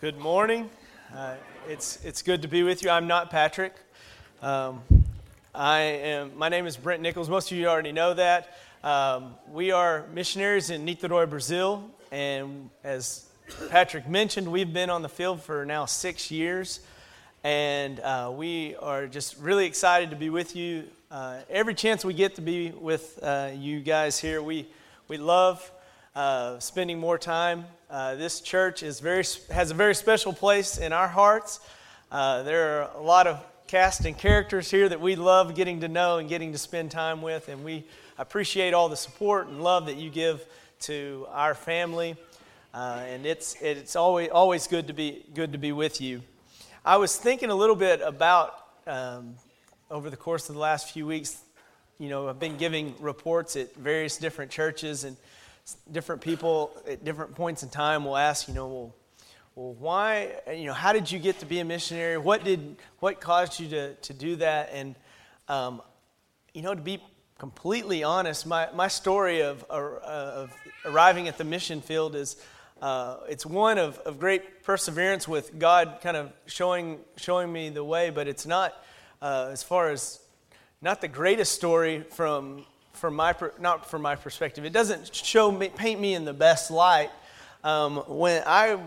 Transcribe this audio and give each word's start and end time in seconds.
Good 0.00 0.16
morning. 0.16 0.70
Uh, 1.14 1.34
it's, 1.68 2.02
it's 2.02 2.22
good 2.22 2.40
to 2.40 2.48
be 2.48 2.62
with 2.62 2.82
you. 2.82 2.88
I'm 2.88 3.06
not 3.06 3.28
Patrick. 3.28 3.74
Um, 4.40 4.80
I 5.54 5.80
am, 5.80 6.38
my 6.38 6.48
name 6.48 6.66
is 6.66 6.78
Brent 6.78 7.02
Nichols. 7.02 7.28
Most 7.28 7.52
of 7.52 7.58
you 7.58 7.66
already 7.66 7.92
know 7.92 8.14
that. 8.14 8.56
Um, 8.82 9.34
we 9.52 9.72
are 9.72 10.06
missionaries 10.14 10.70
in 10.70 10.86
Niterói, 10.86 11.28
Brazil. 11.28 11.90
And 12.10 12.70
as 12.82 13.26
Patrick 13.68 14.08
mentioned, 14.08 14.50
we've 14.50 14.72
been 14.72 14.88
on 14.88 15.02
the 15.02 15.08
field 15.10 15.42
for 15.42 15.66
now 15.66 15.84
six 15.84 16.30
years. 16.30 16.80
And 17.44 18.00
uh, 18.00 18.32
we 18.34 18.76
are 18.76 19.06
just 19.06 19.36
really 19.36 19.66
excited 19.66 20.08
to 20.08 20.16
be 20.16 20.30
with 20.30 20.56
you. 20.56 20.84
Uh, 21.10 21.40
every 21.50 21.74
chance 21.74 22.06
we 22.06 22.14
get 22.14 22.36
to 22.36 22.40
be 22.40 22.70
with 22.70 23.18
uh, 23.22 23.50
you 23.54 23.80
guys 23.80 24.18
here, 24.18 24.40
we, 24.40 24.66
we 25.08 25.18
love 25.18 25.70
uh, 26.14 26.58
spending 26.58 26.98
more 26.98 27.18
time 27.18 27.64
uh, 27.90 28.14
this 28.14 28.40
church 28.40 28.84
is 28.84 29.00
very, 29.00 29.24
has 29.50 29.72
a 29.72 29.74
very 29.74 29.94
special 29.96 30.32
place 30.32 30.78
in 30.78 30.92
our 30.92 31.08
hearts. 31.08 31.58
Uh, 32.12 32.42
there 32.44 32.82
are 32.82 32.90
a 32.96 33.02
lot 33.02 33.26
of 33.26 33.44
cast 33.66 34.04
and 34.04 34.16
characters 34.16 34.70
here 34.70 34.88
that 34.88 35.00
we 35.00 35.16
love 35.16 35.56
getting 35.56 35.80
to 35.80 35.88
know 35.88 36.18
and 36.18 36.28
getting 36.28 36.52
to 36.52 36.58
spend 36.58 36.90
time 36.90 37.20
with, 37.20 37.48
and 37.48 37.64
we 37.64 37.84
appreciate 38.16 38.74
all 38.74 38.88
the 38.88 38.96
support 38.96 39.48
and 39.48 39.62
love 39.62 39.86
that 39.86 39.96
you 39.96 40.08
give 40.08 40.44
to 40.78 41.26
our 41.30 41.54
family. 41.54 42.16
Uh, 42.72 43.02
and 43.08 43.26
it's, 43.26 43.56
it's 43.60 43.96
always, 43.96 44.28
always 44.30 44.68
good, 44.68 44.86
to 44.86 44.92
be, 44.92 45.24
good 45.34 45.50
to 45.50 45.58
be 45.58 45.72
with 45.72 46.00
you. 46.00 46.22
I 46.84 46.96
was 46.96 47.16
thinking 47.16 47.50
a 47.50 47.54
little 47.54 47.76
bit 47.76 48.00
about, 48.04 48.54
um, 48.86 49.34
over 49.90 50.10
the 50.10 50.16
course 50.16 50.48
of 50.48 50.54
the 50.54 50.60
last 50.60 50.92
few 50.92 51.06
weeks, 51.06 51.38
you 51.98 52.08
know, 52.08 52.28
I've 52.28 52.38
been 52.38 52.56
giving 52.56 52.94
reports 53.00 53.56
at 53.56 53.74
various 53.74 54.16
different 54.16 54.52
churches, 54.52 55.02
and 55.02 55.16
different 55.90 56.20
people 56.20 56.72
at 56.88 57.04
different 57.04 57.34
points 57.34 57.62
in 57.62 57.68
time 57.68 58.04
will 58.04 58.16
ask, 58.16 58.48
you 58.48 58.54
know, 58.54 58.66
well, 58.66 58.94
well, 59.56 59.74
why, 59.74 60.32
you 60.54 60.66
know, 60.66 60.72
how 60.72 60.92
did 60.92 61.10
you 61.10 61.18
get 61.18 61.40
to 61.40 61.46
be 61.46 61.58
a 61.58 61.64
missionary? 61.64 62.16
What 62.16 62.44
did, 62.44 62.76
what 63.00 63.20
caused 63.20 63.58
you 63.58 63.68
to, 63.68 63.94
to 63.94 64.14
do 64.14 64.36
that? 64.36 64.70
And, 64.72 64.94
um, 65.48 65.82
you 66.54 66.62
know, 66.62 66.74
to 66.74 66.80
be 66.80 67.02
completely 67.36 68.04
honest, 68.04 68.46
my, 68.46 68.68
my 68.74 68.88
story 68.88 69.42
of, 69.42 69.64
uh, 69.68 69.72
of 69.72 70.54
arriving 70.84 71.26
at 71.26 71.36
the 71.36 71.44
mission 71.44 71.80
field 71.80 72.14
is, 72.14 72.36
uh, 72.80 73.18
it's 73.28 73.44
one 73.44 73.76
of, 73.76 73.98
of 74.00 74.18
great 74.18 74.62
perseverance 74.62 75.26
with 75.26 75.58
God 75.58 75.98
kind 76.02 76.16
of 76.16 76.32
showing, 76.46 76.98
showing 77.16 77.52
me 77.52 77.68
the 77.70 77.84
way, 77.84 78.10
but 78.10 78.28
it's 78.28 78.46
not, 78.46 78.72
uh, 79.20 79.48
as 79.50 79.62
far 79.62 79.90
as, 79.90 80.20
not 80.80 81.00
the 81.00 81.08
greatest 81.08 81.52
story 81.52 82.04
from 82.10 82.64
from 83.00 83.16
my 83.16 83.34
not 83.58 83.88
from 83.88 84.02
my 84.02 84.14
perspective. 84.14 84.66
It 84.66 84.74
doesn't 84.74 85.14
show 85.14 85.50
me, 85.50 85.70
paint 85.70 85.98
me 85.98 86.12
in 86.12 86.26
the 86.26 86.34
best 86.34 86.70
light. 86.70 87.10
Um, 87.64 87.96
when 88.06 88.42
I 88.46 88.78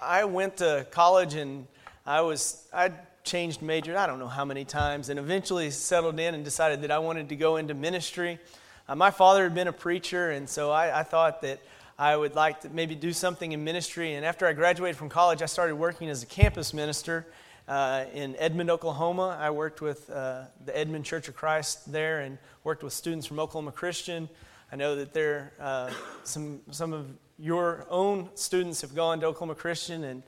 I 0.00 0.26
went 0.26 0.58
to 0.58 0.86
college 0.90 1.34
and 1.34 1.66
I 2.04 2.20
was 2.20 2.68
I 2.70 2.92
changed 3.24 3.62
majors 3.62 3.96
I 3.96 4.06
don't 4.06 4.18
know 4.18 4.28
how 4.28 4.44
many 4.44 4.66
times 4.66 5.08
and 5.08 5.18
eventually 5.18 5.70
settled 5.70 6.20
in 6.20 6.34
and 6.34 6.44
decided 6.44 6.82
that 6.82 6.90
I 6.90 6.98
wanted 6.98 7.30
to 7.30 7.36
go 7.36 7.56
into 7.56 7.72
ministry. 7.72 8.38
Uh, 8.86 8.94
my 8.94 9.10
father 9.10 9.44
had 9.44 9.54
been 9.54 9.68
a 9.68 9.72
preacher 9.72 10.32
and 10.32 10.46
so 10.46 10.70
I, 10.70 11.00
I 11.00 11.02
thought 11.02 11.40
that 11.40 11.58
I 11.98 12.14
would 12.14 12.34
like 12.34 12.60
to 12.62 12.68
maybe 12.68 12.94
do 12.94 13.12
something 13.12 13.52
in 13.52 13.64
ministry. 13.64 14.14
And 14.14 14.26
after 14.26 14.46
I 14.46 14.52
graduated 14.52 14.96
from 14.96 15.08
college, 15.08 15.40
I 15.40 15.46
started 15.46 15.76
working 15.76 16.10
as 16.10 16.22
a 16.22 16.26
campus 16.26 16.74
minister 16.74 17.26
uh, 17.68 18.04
in 18.12 18.36
Edmond, 18.36 18.70
Oklahoma. 18.70 19.38
I 19.40 19.50
worked 19.50 19.80
with 19.80 20.10
uh, 20.10 20.44
the 20.64 20.76
Edmond 20.76 21.04
Church 21.04 21.28
of 21.28 21.36
Christ 21.36 21.90
there 21.90 22.20
and 22.20 22.38
worked 22.64 22.82
with 22.82 22.92
students 22.92 23.26
from 23.26 23.38
Oklahoma 23.38 23.72
Christian. 23.72 24.28
I 24.72 24.76
know 24.76 24.96
that 24.96 25.12
there 25.12 25.52
uh, 25.60 25.90
some 26.24 26.60
some 26.70 26.92
of 26.92 27.06
your 27.38 27.86
own 27.90 28.30
students 28.34 28.80
have 28.80 28.94
gone 28.94 29.20
to 29.20 29.26
Oklahoma 29.26 29.54
Christian, 29.54 30.04
and 30.04 30.22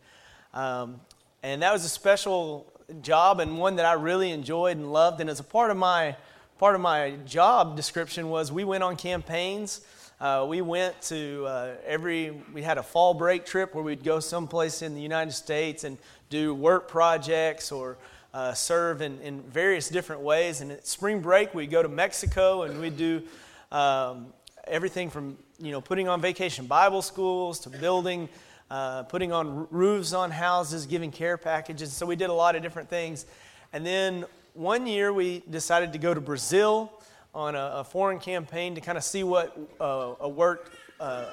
um, 0.53 1.01
and 1.43 1.63
that 1.63 1.73
was 1.73 1.85
a 1.85 1.89
special 1.89 2.71
job 3.01 3.41
and 3.41 3.59
one 3.59 3.77
that 3.77 3.87
I 3.87 3.95
really 3.95 4.31
enjoyed 4.31 4.77
and 4.77 4.93
loved. 4.93 5.21
And 5.21 5.31
as 5.31 5.41
a 5.41 5.45
part 5.45 5.71
of 5.71 5.77
my 5.77 6.17
part 6.59 6.75
of 6.75 6.81
my 6.81 7.17
job 7.25 7.77
description 7.77 8.29
was 8.29 8.53
we 8.53 8.65
went 8.65 8.83
on 8.83 8.97
campaigns. 8.97 9.81
Uh, 10.21 10.47
we 10.49 10.63
went 10.63 11.01
to 11.03 11.45
uh, 11.47 11.75
every 11.85 12.31
we 12.53 12.63
had 12.63 12.79
a 12.79 12.83
fall 12.83 13.15
break 13.15 13.45
trip 13.45 13.75
where 13.75 13.83
we'd 13.83 14.05
go 14.05 14.21
someplace 14.21 14.81
in 14.81 14.95
the 14.95 15.01
United 15.01 15.33
States 15.33 15.85
and 15.85 15.99
do 16.31 16.55
work 16.55 16.89
projects 16.89 17.73
or 17.73 17.97
uh, 18.33 18.53
serve 18.53 19.01
in, 19.01 19.21
in 19.21 19.41
various 19.43 19.89
different 19.89 20.23
ways. 20.23 20.61
And 20.61 20.73
at 20.73 20.87
spring 20.87 21.21
break, 21.21 21.55
we 21.55 21.67
go 21.67 21.83
to 21.83 21.89
Mexico 21.89 22.63
and 22.63 22.81
we 22.81 22.91
do 22.91 23.23
um, 23.71 24.33
everything 24.67 25.11
from 25.11 25.37
you 25.59 25.71
know 25.71 25.81
putting 25.81 26.09
on 26.09 26.21
vacation 26.21 26.67
Bible 26.67 27.03
schools 27.03 27.61
to 27.61 27.71
building, 27.71 28.29
uh, 28.71 29.05
putting 29.05 29.33
on 29.33 29.69
roofs 29.71 30.13
on 30.13 30.31
houses, 30.31 30.87
giving 30.87 31.11
care 31.11 31.39
packages. 31.39 31.93
So 31.93 32.07
we 32.07 32.17
did 32.17 32.31
a 32.31 32.35
lot 32.35 32.57
of 32.57 32.63
different 32.63 32.89
things. 32.89 33.27
And 33.73 33.85
then 33.87 34.25
one 34.55 34.87
year 34.87 35.13
we 35.13 35.43
decided 35.51 35.93
to 35.93 35.99
go 35.99 36.15
to 36.15 36.21
Brazil 36.21 36.93
on 37.35 37.55
a, 37.55 37.73
a 37.77 37.85
foreign 37.85 38.19
campaign 38.19 38.75
to 38.75 38.81
kind 38.81 38.97
of 38.97 39.05
see 39.05 39.25
what 39.25 39.57
uh, 39.81 40.15
a 40.21 40.29
work 40.29 40.73
uh, 41.01 41.27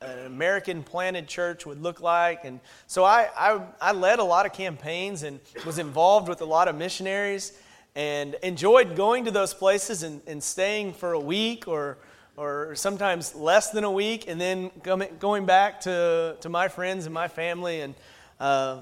an 0.00 0.26
American 0.26 0.84
planted 0.84 1.26
church 1.26 1.66
would 1.66 1.82
look 1.82 2.00
like. 2.00 2.44
And 2.44 2.60
so 2.86 3.04
I, 3.04 3.28
I, 3.36 3.60
I, 3.80 3.92
led 3.92 4.20
a 4.20 4.24
lot 4.24 4.46
of 4.46 4.52
campaigns 4.52 5.24
and 5.24 5.40
was 5.66 5.80
involved 5.80 6.28
with 6.28 6.40
a 6.40 6.44
lot 6.44 6.68
of 6.68 6.76
missionaries 6.76 7.52
and 7.96 8.34
enjoyed 8.44 8.94
going 8.94 9.24
to 9.24 9.32
those 9.32 9.52
places 9.52 10.04
and, 10.04 10.20
and 10.28 10.40
staying 10.40 10.92
for 10.92 11.14
a 11.14 11.20
week 11.20 11.66
or, 11.66 11.98
or 12.36 12.76
sometimes 12.76 13.34
less 13.34 13.70
than 13.70 13.82
a 13.82 13.90
week 13.90 14.28
and 14.28 14.40
then 14.40 14.70
going 15.18 15.46
back 15.46 15.80
to, 15.80 16.36
to 16.42 16.48
my 16.48 16.68
friends 16.68 17.06
and 17.06 17.12
my 17.12 17.26
family 17.26 17.80
and 17.80 17.96
uh, 18.38 18.78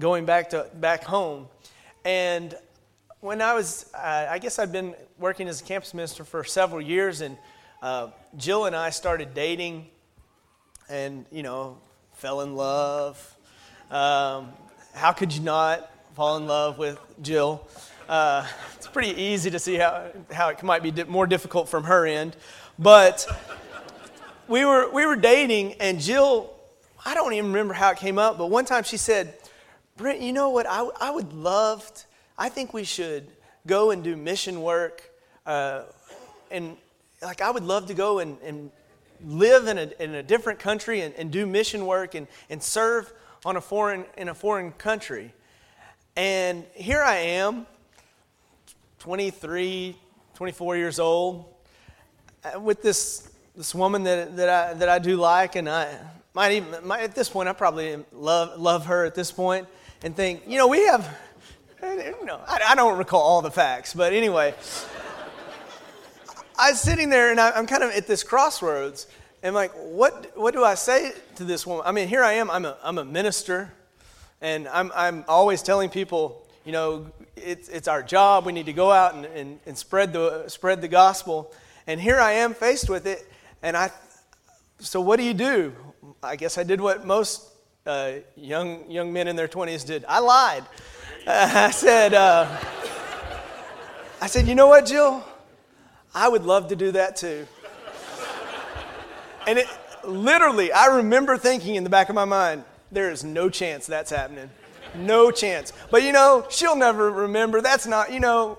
going 0.00 0.24
back, 0.24 0.50
to, 0.50 0.68
back 0.74 1.04
home. 1.04 1.46
And 2.04 2.56
when 3.20 3.40
I 3.40 3.54
was, 3.54 3.88
uh, 3.94 4.26
I 4.28 4.40
guess 4.40 4.58
I'd 4.58 4.72
been 4.72 4.96
working 5.16 5.46
as 5.46 5.60
a 5.60 5.64
campus 5.64 5.94
minister 5.94 6.24
for 6.24 6.42
several 6.42 6.80
years 6.80 7.20
and 7.20 7.38
uh, 7.82 8.08
Jill 8.36 8.64
and 8.64 8.74
I 8.74 8.90
started 8.90 9.32
dating 9.32 9.86
and, 10.88 11.26
you 11.30 11.42
know, 11.42 11.78
fell 12.14 12.40
in 12.40 12.56
love. 12.56 13.36
Um, 13.90 14.52
how 14.94 15.12
could 15.12 15.32
you 15.32 15.42
not 15.42 15.90
fall 16.14 16.36
in 16.36 16.46
love 16.46 16.78
with 16.78 16.98
Jill? 17.22 17.66
Uh, 18.08 18.46
it's 18.76 18.86
pretty 18.86 19.20
easy 19.20 19.50
to 19.50 19.58
see 19.58 19.74
how, 19.74 20.08
how 20.32 20.48
it 20.48 20.62
might 20.62 20.82
be 20.82 20.90
di- 20.90 21.04
more 21.04 21.26
difficult 21.26 21.68
from 21.68 21.84
her 21.84 22.06
end. 22.06 22.36
But 22.78 23.26
we 24.48 24.64
were, 24.64 24.88
we 24.90 25.06
were 25.06 25.16
dating, 25.16 25.74
and 25.74 26.00
Jill, 26.00 26.52
I 27.04 27.14
don't 27.14 27.32
even 27.32 27.52
remember 27.52 27.74
how 27.74 27.90
it 27.90 27.98
came 27.98 28.18
up, 28.18 28.38
but 28.38 28.46
one 28.46 28.64
time 28.64 28.84
she 28.84 28.96
said, 28.96 29.34
Brent, 29.96 30.20
you 30.20 30.32
know 30.32 30.50
what? 30.50 30.66
I, 30.68 30.88
I 31.00 31.10
would 31.10 31.32
love, 31.32 31.92
to, 31.94 32.04
I 32.38 32.48
think 32.48 32.74
we 32.74 32.84
should 32.84 33.26
go 33.66 33.90
and 33.90 34.04
do 34.04 34.16
mission 34.16 34.62
work. 34.62 35.02
Uh, 35.44 35.82
and 36.50 36.76
like, 37.22 37.40
I 37.40 37.50
would 37.50 37.64
love 37.64 37.86
to 37.86 37.94
go 37.94 38.18
and, 38.20 38.36
and 38.44 38.70
live 39.24 39.66
in 39.66 39.78
a, 39.78 39.90
in 40.00 40.14
a 40.14 40.22
different 40.22 40.58
country 40.58 41.00
and, 41.00 41.14
and 41.14 41.30
do 41.30 41.46
mission 41.46 41.86
work 41.86 42.14
and, 42.14 42.26
and 42.50 42.62
serve 42.62 43.12
on 43.44 43.56
a 43.56 43.60
foreign, 43.60 44.04
in 44.16 44.28
a 44.28 44.34
foreign 44.34 44.72
country. 44.72 45.32
And 46.16 46.64
here 46.74 47.02
I 47.02 47.16
am, 47.16 47.66
23, 49.00 49.96
24 50.34 50.76
years 50.76 50.98
old, 50.98 51.44
uh, 52.44 52.58
with 52.58 52.82
this, 52.82 53.30
this 53.54 53.74
woman 53.74 54.02
that, 54.04 54.36
that, 54.36 54.48
I, 54.48 54.74
that 54.74 54.88
I 54.88 54.98
do 54.98 55.16
like, 55.16 55.56
and 55.56 55.68
I 55.68 55.96
might 56.34 56.52
even, 56.52 56.86
might, 56.86 57.02
at 57.02 57.14
this 57.14 57.28
point, 57.28 57.48
I 57.48 57.52
probably 57.52 58.02
love, 58.12 58.58
love 58.58 58.86
her 58.86 59.04
at 59.04 59.14
this 59.14 59.30
point 59.30 59.66
and 60.02 60.14
think, 60.14 60.42
you 60.46 60.58
know, 60.58 60.68
we 60.68 60.86
have, 60.86 61.18
I, 61.82 62.60
I 62.68 62.74
don't 62.74 62.98
recall 62.98 63.22
all 63.22 63.42
the 63.42 63.50
facts, 63.50 63.94
but 63.94 64.12
anyway. 64.12 64.54
I 66.58 66.70
was 66.70 66.80
sitting 66.80 67.10
there 67.10 67.30
and 67.30 67.38
I, 67.38 67.58
am 67.58 67.66
kind 67.66 67.82
of 67.82 67.90
at 67.90 68.06
this 68.06 68.22
crossroads. 68.22 69.06
And 69.42 69.48
I'm 69.48 69.54
like, 69.54 69.72
what, 69.72 70.32
what 70.36 70.54
do 70.54 70.64
I 70.64 70.74
say 70.74 71.12
to 71.36 71.44
this 71.44 71.66
woman? 71.66 71.84
I 71.86 71.92
mean, 71.92 72.08
here 72.08 72.24
I 72.24 72.34
am, 72.34 72.50
I'm 72.50 72.64
a, 72.64 72.76
I'm 72.82 72.96
a 72.96 73.04
minister, 73.04 73.72
and 74.40 74.66
I'm, 74.68 74.90
I'm 74.94 75.24
always 75.28 75.62
telling 75.62 75.90
people, 75.90 76.46
you 76.64 76.72
know, 76.72 77.10
it's, 77.36 77.68
it's 77.68 77.88
our 77.88 78.02
job. 78.02 78.46
We 78.46 78.52
need 78.52 78.66
to 78.66 78.72
go 78.72 78.90
out 78.90 79.14
and, 79.14 79.26
and, 79.26 79.60
and 79.66 79.76
spread, 79.76 80.14
the, 80.14 80.48
spread 80.48 80.80
the 80.80 80.88
gospel. 80.88 81.52
And 81.86 82.00
here 82.00 82.18
I 82.18 82.32
am 82.32 82.54
faced 82.54 82.88
with 82.88 83.06
it. 83.06 83.30
And 83.62 83.76
I, 83.76 83.90
so 84.78 85.00
what 85.00 85.16
do 85.18 85.24
you 85.24 85.34
do? 85.34 85.74
I 86.22 86.36
guess 86.36 86.56
I 86.56 86.62
did 86.62 86.80
what 86.80 87.06
most 87.06 87.50
uh, 87.86 88.12
young, 88.34 88.90
young 88.90 89.12
men 89.12 89.28
in 89.28 89.36
their 89.36 89.48
20s 89.48 89.86
did. 89.86 90.06
I 90.08 90.20
lied. 90.20 90.64
Uh, 91.26 91.50
I 91.54 91.70
said, 91.70 92.14
uh, 92.14 92.58
I 94.22 94.26
said, 94.26 94.46
you 94.48 94.54
know 94.54 94.68
what, 94.68 94.86
Jill? 94.86 95.22
I 96.16 96.28
would 96.28 96.46
love 96.46 96.68
to 96.68 96.76
do 96.76 96.92
that 96.92 97.16
too. 97.16 97.46
and 99.46 99.58
it 99.58 99.66
literally, 100.02 100.72
I 100.72 100.86
remember 100.86 101.36
thinking 101.36 101.74
in 101.74 101.84
the 101.84 101.90
back 101.90 102.08
of 102.08 102.14
my 102.14 102.24
mind, 102.24 102.64
there 102.90 103.10
is 103.10 103.22
no 103.22 103.50
chance 103.50 103.86
that's 103.86 104.10
happening. 104.10 104.48
No 104.96 105.30
chance. 105.30 105.74
But 105.90 106.04
you 106.04 106.12
know, 106.12 106.46
she'll 106.48 106.74
never 106.74 107.10
remember. 107.10 107.60
That's 107.60 107.86
not, 107.86 108.14
you 108.14 108.20
know, 108.20 108.56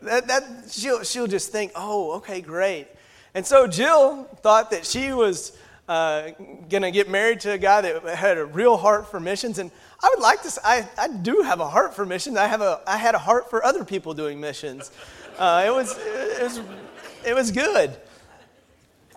that, 0.00 0.26
that 0.28 0.44
she'll, 0.70 1.02
she'll 1.02 1.26
just 1.26 1.52
think, 1.52 1.72
oh, 1.74 2.12
okay, 2.12 2.40
great. 2.40 2.88
And 3.34 3.46
so 3.46 3.66
Jill 3.66 4.24
thought 4.40 4.70
that 4.70 4.86
she 4.86 5.12
was 5.12 5.52
uh, 5.88 6.30
going 6.70 6.82
to 6.82 6.90
get 6.90 7.10
married 7.10 7.40
to 7.40 7.52
a 7.52 7.58
guy 7.58 7.82
that 7.82 8.04
had 8.04 8.38
a 8.38 8.46
real 8.46 8.78
heart 8.78 9.10
for 9.10 9.20
missions. 9.20 9.58
And 9.58 9.70
I 10.02 10.08
would 10.14 10.22
like 10.22 10.42
to, 10.42 10.60
I, 10.64 10.88
I 10.96 11.08
do 11.08 11.42
have 11.42 11.60
a 11.60 11.68
heart 11.68 11.94
for 11.94 12.06
missions. 12.06 12.38
I, 12.38 12.46
have 12.46 12.62
a, 12.62 12.80
I 12.86 12.96
had 12.96 13.14
a 13.14 13.18
heart 13.18 13.50
for 13.50 13.62
other 13.62 13.84
people 13.84 14.14
doing 14.14 14.40
missions. 14.40 14.90
Uh, 15.38 15.64
it, 15.66 15.70
was, 15.70 15.94
it, 15.98 16.42
was, 16.42 16.60
it 17.26 17.34
was 17.34 17.50
good. 17.50 17.94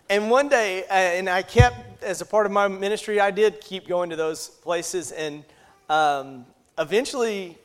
And 0.10 0.30
one 0.30 0.50
day, 0.50 0.84
uh, 0.84 0.94
and 0.94 1.30
I 1.30 1.44
kept, 1.44 2.04
as 2.04 2.20
a 2.20 2.26
part 2.26 2.46
of 2.46 2.52
my 2.52 2.68
ministry, 2.68 3.22
I 3.22 3.32
did 3.32 3.62
keep 3.62 3.88
going 3.88 4.10
to 4.10 4.18
those 4.18 4.50
places. 4.50 5.14
And 5.14 5.46
um, 5.88 6.46
eventually, 6.78 7.58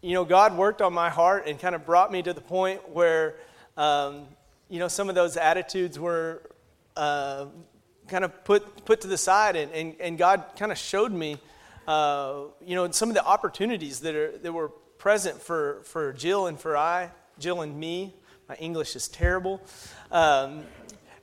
you 0.00 0.14
know, 0.14 0.24
God 0.24 0.56
worked 0.56 0.80
on 0.80 0.94
my 0.94 1.10
heart 1.10 1.46
and 1.46 1.60
kind 1.60 1.74
of 1.74 1.84
brought 1.84 2.10
me 2.10 2.22
to 2.22 2.32
the 2.32 2.40
point 2.40 2.88
where, 2.88 3.34
um, 3.76 4.26
you 4.70 4.78
know, 4.78 4.88
some 4.88 5.10
of 5.10 5.14
those 5.14 5.36
attitudes 5.36 5.98
were 5.98 6.40
uh, 6.96 7.44
kind 8.06 8.24
of 8.24 8.42
put, 8.44 8.86
put 8.86 9.02
to 9.02 9.08
the 9.08 9.18
side. 9.18 9.54
And, 9.54 9.70
and, 9.72 9.96
and 10.00 10.16
God 10.16 10.44
kind 10.58 10.72
of 10.72 10.78
showed 10.78 11.12
me, 11.12 11.36
uh, 11.86 12.44
you 12.64 12.74
know, 12.74 12.90
some 12.90 13.10
of 13.10 13.14
the 13.14 13.24
opportunities 13.24 14.00
that, 14.00 14.14
are, 14.14 14.38
that 14.38 14.52
were 14.52 14.68
present 14.96 15.42
for, 15.42 15.82
for 15.84 16.14
Jill 16.14 16.46
and 16.46 16.58
for 16.58 16.74
I, 16.74 17.10
Jill 17.38 17.62
and 17.62 17.78
me. 17.78 18.14
My 18.48 18.54
English 18.56 18.96
is 18.96 19.08
terrible. 19.08 19.60
Um, 20.10 20.64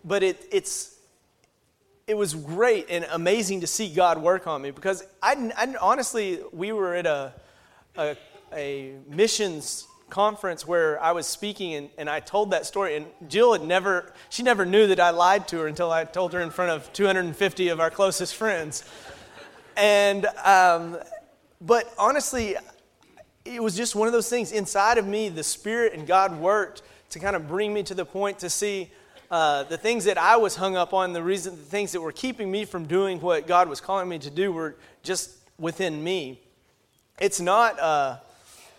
but 0.03 0.23
it, 0.23 0.45
it's, 0.51 0.95
it 2.07 2.15
was 2.15 2.35
great 2.35 2.87
and 2.89 3.05
amazing 3.11 3.61
to 3.61 3.67
see 3.67 3.91
God 3.91 4.21
work 4.21 4.45
on 4.45 4.61
me 4.61 4.71
because 4.71 5.03
I, 5.21 5.51
I 5.57 5.75
honestly, 5.81 6.39
we 6.51 6.71
were 6.71 6.93
at 6.93 7.07
a, 7.07 7.33
a, 7.97 8.15
a, 8.53 8.93
missions 9.09 9.87
conference 10.09 10.67
where 10.67 11.01
I 11.01 11.13
was 11.13 11.25
speaking 11.25 11.73
and, 11.73 11.89
and 11.97 12.09
I 12.09 12.19
told 12.19 12.51
that 12.51 12.67
story. 12.67 12.95
And 12.95 13.07
Jill 13.27 13.53
had 13.53 13.63
never, 13.63 14.13
she 14.29 14.43
never 14.43 14.65
knew 14.65 14.85
that 14.87 14.99
I 14.99 15.09
lied 15.09 15.47
to 15.47 15.59
her 15.59 15.67
until 15.67 15.91
I 15.91 16.03
told 16.03 16.33
her 16.33 16.41
in 16.41 16.51
front 16.51 16.71
of 16.71 16.93
250 16.93 17.69
of 17.69 17.79
our 17.79 17.89
closest 17.89 18.35
friends. 18.35 18.83
And, 19.75 20.27
um, 20.43 20.97
but 21.59 21.91
honestly, 21.97 22.55
it 23.45 23.61
was 23.61 23.77
just 23.77 23.95
one 23.95 24.07
of 24.07 24.11
those 24.11 24.27
things 24.27 24.51
inside 24.51 24.97
of 24.97 25.05
me, 25.05 25.29
the 25.29 25.43
Spirit 25.43 25.93
and 25.93 26.07
God 26.07 26.37
worked 26.39 26.81
to 27.11 27.19
kind 27.19 27.35
of 27.35 27.47
bring 27.47 27.73
me 27.73 27.83
to 27.83 27.93
the 27.93 28.05
point 28.05 28.39
to 28.39 28.49
see 28.49 28.89
uh, 29.29 29.63
the 29.63 29.77
things 29.77 30.05
that 30.05 30.17
I 30.17 30.35
was 30.37 30.55
hung 30.55 30.75
up 30.75 30.93
on, 30.93 31.13
the 31.13 31.21
reason, 31.21 31.55
the 31.55 31.61
things 31.61 31.91
that 31.91 32.01
were 32.01 32.11
keeping 32.11 32.51
me 32.51 32.65
from 32.65 32.85
doing 32.85 33.21
what 33.21 33.47
God 33.47 33.69
was 33.69 33.79
calling 33.79 34.09
me 34.09 34.19
to 34.19 34.31
do 34.31 34.51
were 34.51 34.75
just 35.03 35.31
within 35.59 36.03
me. 36.03 36.39
It's 37.19 37.39
not, 37.39 37.79
uh, 37.79 38.17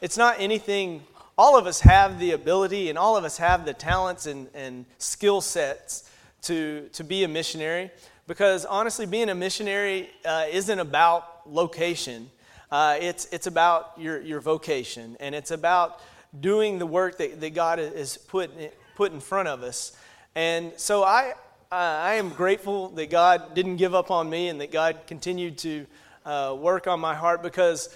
it's 0.00 0.18
not 0.18 0.36
anything, 0.40 1.04
all 1.38 1.56
of 1.56 1.66
us 1.66 1.80
have 1.80 2.18
the 2.18 2.32
ability 2.32 2.88
and 2.88 2.98
all 2.98 3.16
of 3.16 3.24
us 3.24 3.38
have 3.38 3.64
the 3.64 3.74
talents 3.74 4.26
and, 4.26 4.48
and 4.52 4.84
skill 4.98 5.40
sets 5.40 6.10
to, 6.42 6.88
to 6.92 7.04
be 7.04 7.24
a 7.24 7.28
missionary. 7.28 7.90
Because 8.26 8.64
honestly, 8.64 9.06
being 9.06 9.28
a 9.28 9.34
missionary 9.34 10.10
uh, 10.24 10.46
isn't 10.50 10.78
about 10.78 11.48
location. 11.48 12.30
Uh, 12.70 12.96
it's, 13.00 13.26
it's 13.32 13.46
about 13.46 13.92
your, 13.96 14.20
your 14.20 14.40
vocation, 14.40 15.16
and 15.20 15.34
it's 15.34 15.50
about 15.50 16.00
doing 16.40 16.78
the 16.78 16.86
work 16.86 17.18
that, 17.18 17.40
that 17.40 17.54
God 17.54 17.78
has 17.78 18.16
put, 18.16 18.50
put 18.94 19.12
in 19.12 19.20
front 19.20 19.48
of 19.48 19.62
us. 19.62 19.96
And 20.34 20.72
so 20.76 21.04
I, 21.04 21.34
I 21.70 22.14
am 22.14 22.30
grateful 22.30 22.88
that 22.90 23.10
God 23.10 23.54
didn't 23.54 23.76
give 23.76 23.94
up 23.94 24.10
on 24.10 24.28
me 24.28 24.48
and 24.48 24.60
that 24.60 24.70
God 24.70 24.98
continued 25.06 25.58
to 25.58 25.86
uh, 26.24 26.56
work 26.58 26.86
on 26.86 27.00
my 27.00 27.14
heart 27.14 27.42
because 27.42 27.94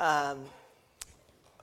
um, 0.00 0.40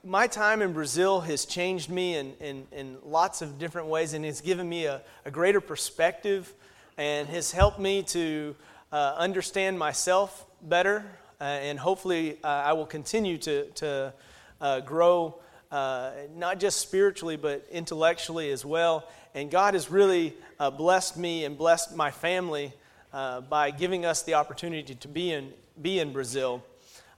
my 0.04 0.26
time 0.26 0.62
in 0.62 0.72
Brazil 0.72 1.20
has 1.20 1.44
changed 1.44 1.90
me 1.90 2.16
in, 2.16 2.32
in, 2.40 2.66
in, 2.72 2.96
lots 3.04 3.42
of 3.42 3.58
different 3.58 3.88
ways 3.88 4.14
and 4.14 4.24
has 4.24 4.40
given 4.40 4.68
me 4.68 4.86
a, 4.86 5.02
a 5.24 5.30
greater 5.30 5.60
perspective 5.60 6.54
and 6.96 7.28
has 7.28 7.50
helped 7.52 7.78
me 7.78 8.02
to 8.02 8.54
uh, 8.92 9.14
understand 9.16 9.78
myself 9.78 10.46
better. 10.62 11.04
Uh, 11.40 11.44
and 11.44 11.78
hopefully, 11.78 12.38
uh, 12.42 12.46
I 12.46 12.72
will 12.72 12.86
continue 12.86 13.38
to, 13.38 13.64
to 13.76 14.12
uh, 14.60 14.80
grow 14.80 15.38
uh, 15.70 16.10
not 16.36 16.58
just 16.58 16.80
spiritually, 16.80 17.36
but 17.36 17.66
intellectually 17.70 18.50
as 18.50 18.64
well. 18.64 19.08
And 19.34 19.50
God 19.50 19.74
has 19.74 19.90
really 19.90 20.34
uh, 20.58 20.70
blessed 20.70 21.16
me 21.16 21.44
and 21.44 21.56
blessed 21.56 21.94
my 21.94 22.10
family 22.10 22.72
uh, 23.12 23.42
by 23.42 23.70
giving 23.70 24.04
us 24.04 24.22
the 24.22 24.34
opportunity 24.34 24.94
to 24.94 25.08
be 25.08 25.32
in, 25.32 25.52
be 25.80 26.00
in 26.00 26.12
Brazil. 26.12 26.64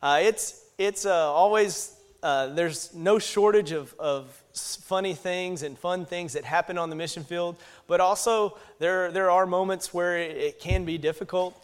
Uh, 0.03 0.21
it's 0.23 0.65
it's 0.81 1.05
uh, 1.05 1.13
always, 1.13 1.95
uh, 2.23 2.47
there's 2.55 2.95
no 2.95 3.19
shortage 3.19 3.71
of, 3.71 3.95
of 3.99 4.43
funny 4.55 5.13
things 5.13 5.63
and 5.63 5.79
fun 5.79 6.07
things 6.07 6.33
that 6.33 6.43
happen 6.43 6.79
on 6.79 6.89
the 6.89 6.97
mission 6.97 7.23
field, 7.23 7.57
but 7.87 8.01
also 8.01 8.57
there, 8.79 9.13
there 9.13 9.31
are 9.31 9.45
moments 9.45 9.93
where 9.93 10.17
it, 10.17 10.37
it 10.39 10.59
can 10.59 10.87
be 10.87 10.97
difficult. 10.97 11.55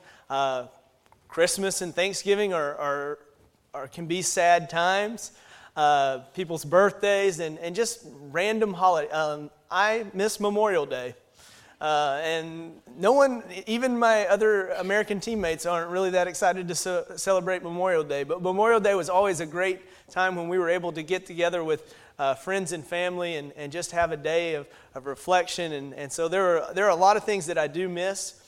Christmas 1.36 1.82
and 1.82 1.94
Thanksgiving 1.94 2.54
are, 2.54 2.74
are, 2.76 3.18
are, 3.74 3.88
can 3.88 4.06
be 4.06 4.22
sad 4.22 4.70
times 4.70 5.32
uh, 5.76 6.20
people's 6.32 6.64
birthdays, 6.64 7.40
and, 7.40 7.58
and 7.58 7.76
just 7.76 8.06
random 8.30 8.72
holidays. 8.72 9.12
Um, 9.12 9.50
I 9.70 10.06
miss 10.14 10.40
Memorial 10.40 10.86
Day. 10.86 11.14
Uh, 11.78 12.22
and 12.22 12.80
no 12.96 13.12
one, 13.12 13.42
even 13.66 13.98
my 13.98 14.26
other 14.28 14.68
American 14.78 15.20
teammates, 15.20 15.66
aren't 15.66 15.90
really 15.90 16.08
that 16.08 16.26
excited 16.26 16.68
to 16.68 16.74
ce- 16.74 17.20
celebrate 17.20 17.62
Memorial 17.62 18.02
Day. 18.02 18.24
But 18.24 18.40
Memorial 18.40 18.80
Day 18.80 18.94
was 18.94 19.10
always 19.10 19.40
a 19.40 19.46
great 19.46 19.82
time 20.08 20.36
when 20.36 20.48
we 20.48 20.56
were 20.56 20.70
able 20.70 20.92
to 20.92 21.02
get 21.02 21.26
together 21.26 21.62
with 21.62 21.94
uh, 22.18 22.32
friends 22.32 22.72
and 22.72 22.82
family 22.82 23.36
and, 23.36 23.52
and 23.58 23.70
just 23.70 23.90
have 23.90 24.10
a 24.10 24.16
day 24.16 24.54
of, 24.54 24.66
of 24.94 25.04
reflection. 25.04 25.72
And, 25.72 25.92
and 25.92 26.10
so 26.10 26.28
there 26.28 26.56
are, 26.56 26.72
there 26.72 26.86
are 26.86 26.92
a 26.92 26.96
lot 26.96 27.18
of 27.18 27.24
things 27.24 27.44
that 27.48 27.58
I 27.58 27.66
do 27.66 27.90
miss. 27.90 28.40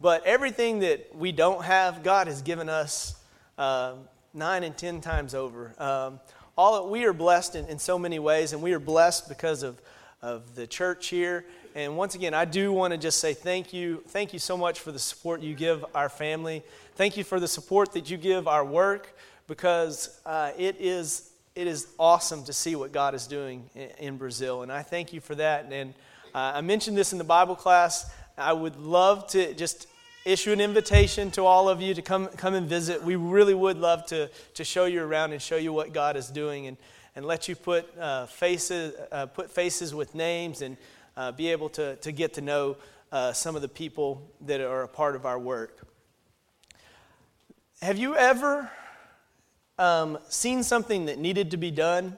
But 0.00 0.26
everything 0.26 0.80
that 0.80 1.14
we 1.14 1.32
don't 1.32 1.64
have, 1.64 2.02
God 2.02 2.26
has 2.26 2.42
given 2.42 2.68
us 2.68 3.14
uh, 3.56 3.94
nine 4.32 4.64
and 4.64 4.76
ten 4.76 5.00
times 5.00 5.34
over. 5.34 5.74
Um, 5.78 6.20
all 6.56 6.88
we 6.88 7.04
are 7.04 7.12
blessed 7.12 7.56
in, 7.56 7.66
in 7.66 7.78
so 7.78 7.98
many 7.98 8.18
ways, 8.18 8.52
and 8.52 8.62
we 8.62 8.72
are 8.72 8.78
blessed 8.78 9.28
because 9.28 9.62
of, 9.62 9.80
of 10.22 10.54
the 10.54 10.66
church 10.66 11.08
here. 11.08 11.44
And 11.74 11.96
once 11.96 12.14
again, 12.14 12.34
I 12.34 12.44
do 12.44 12.72
want 12.72 12.92
to 12.92 12.98
just 12.98 13.18
say 13.18 13.34
thank 13.34 13.72
you. 13.72 14.02
Thank 14.08 14.32
you 14.32 14.38
so 14.38 14.56
much 14.56 14.80
for 14.80 14.92
the 14.92 14.98
support 14.98 15.40
you 15.40 15.54
give 15.54 15.84
our 15.94 16.08
family. 16.08 16.62
Thank 16.94 17.16
you 17.16 17.24
for 17.24 17.40
the 17.40 17.48
support 17.48 17.92
that 17.92 18.10
you 18.10 18.16
give 18.16 18.46
our 18.46 18.64
work 18.64 19.16
because 19.48 20.20
uh, 20.24 20.52
it 20.56 20.76
is 20.78 21.30
it 21.54 21.66
is 21.68 21.86
awesome 22.00 22.44
to 22.44 22.52
see 22.52 22.74
what 22.74 22.90
God 22.92 23.14
is 23.14 23.26
doing 23.26 23.68
in, 23.74 23.90
in 23.98 24.16
Brazil. 24.16 24.62
And 24.62 24.72
I 24.72 24.82
thank 24.82 25.12
you 25.12 25.20
for 25.20 25.36
that. 25.36 25.66
And 25.70 25.94
uh, 26.34 26.52
I 26.56 26.60
mentioned 26.62 26.96
this 26.96 27.12
in 27.12 27.18
the 27.18 27.24
Bible 27.24 27.54
class. 27.54 28.12
I 28.36 28.52
would 28.52 28.76
love 28.76 29.28
to 29.28 29.54
just 29.54 29.86
issue 30.24 30.50
an 30.50 30.60
invitation 30.60 31.30
to 31.32 31.44
all 31.44 31.68
of 31.68 31.80
you 31.80 31.94
to 31.94 32.02
come, 32.02 32.26
come 32.28 32.54
and 32.54 32.68
visit. 32.68 33.02
We 33.04 33.14
really 33.14 33.54
would 33.54 33.78
love 33.78 34.06
to, 34.06 34.28
to 34.54 34.64
show 34.64 34.86
you 34.86 35.04
around 35.04 35.32
and 35.32 35.40
show 35.40 35.56
you 35.56 35.72
what 35.72 35.92
God 35.92 36.16
is 36.16 36.28
doing 36.28 36.66
and, 36.66 36.76
and 37.14 37.24
let 37.24 37.46
you 37.46 37.54
put, 37.54 37.86
uh, 37.96 38.26
faces, 38.26 38.94
uh, 39.12 39.26
put 39.26 39.52
faces 39.52 39.94
with 39.94 40.16
names 40.16 40.62
and 40.62 40.76
uh, 41.16 41.30
be 41.30 41.52
able 41.52 41.68
to, 41.70 41.94
to 41.96 42.10
get 42.10 42.34
to 42.34 42.40
know 42.40 42.76
uh, 43.12 43.32
some 43.32 43.54
of 43.54 43.62
the 43.62 43.68
people 43.68 44.28
that 44.40 44.60
are 44.60 44.82
a 44.82 44.88
part 44.88 45.14
of 45.14 45.26
our 45.26 45.38
work. 45.38 45.86
Have 47.82 47.98
you 47.98 48.16
ever 48.16 48.68
um, 49.78 50.18
seen 50.28 50.64
something 50.64 51.04
that 51.04 51.18
needed 51.18 51.52
to 51.52 51.56
be 51.56 51.70
done 51.70 52.16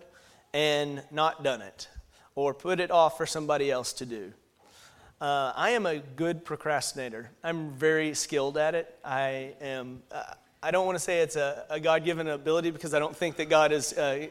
and 0.55 1.03
not 1.11 1.45
done 1.45 1.61
it 1.61 1.89
or 2.35 2.55
put 2.55 2.81
it 2.81 2.91
off 2.91 3.19
for 3.19 3.27
somebody 3.27 3.71
else 3.71 3.93
to 3.95 4.07
do? 4.07 4.33
Uh, 5.19 5.51
I 5.57 5.71
am 5.71 5.87
a 5.87 5.99
good 5.99 6.45
procrastinator. 6.45 7.31
I'm 7.43 7.71
very 7.71 8.13
skilled 8.13 8.59
at 8.59 8.75
it. 8.75 8.99
I 9.03 9.55
am. 9.63 10.03
Uh, 10.13 10.23
I 10.63 10.71
don't 10.71 10.85
want 10.85 10.99
to 10.99 11.03
say 11.03 11.21
it's 11.21 11.37
a, 11.37 11.65
a 11.71 11.81
God-given 11.81 12.29
ability 12.29 12.71
because 12.71 12.93
I 12.93 12.99
don't 12.99 13.17
think 13.17 13.37
that 13.37 13.49
God 13.49 13.73
is 13.73 13.95
uh, 13.95 14.27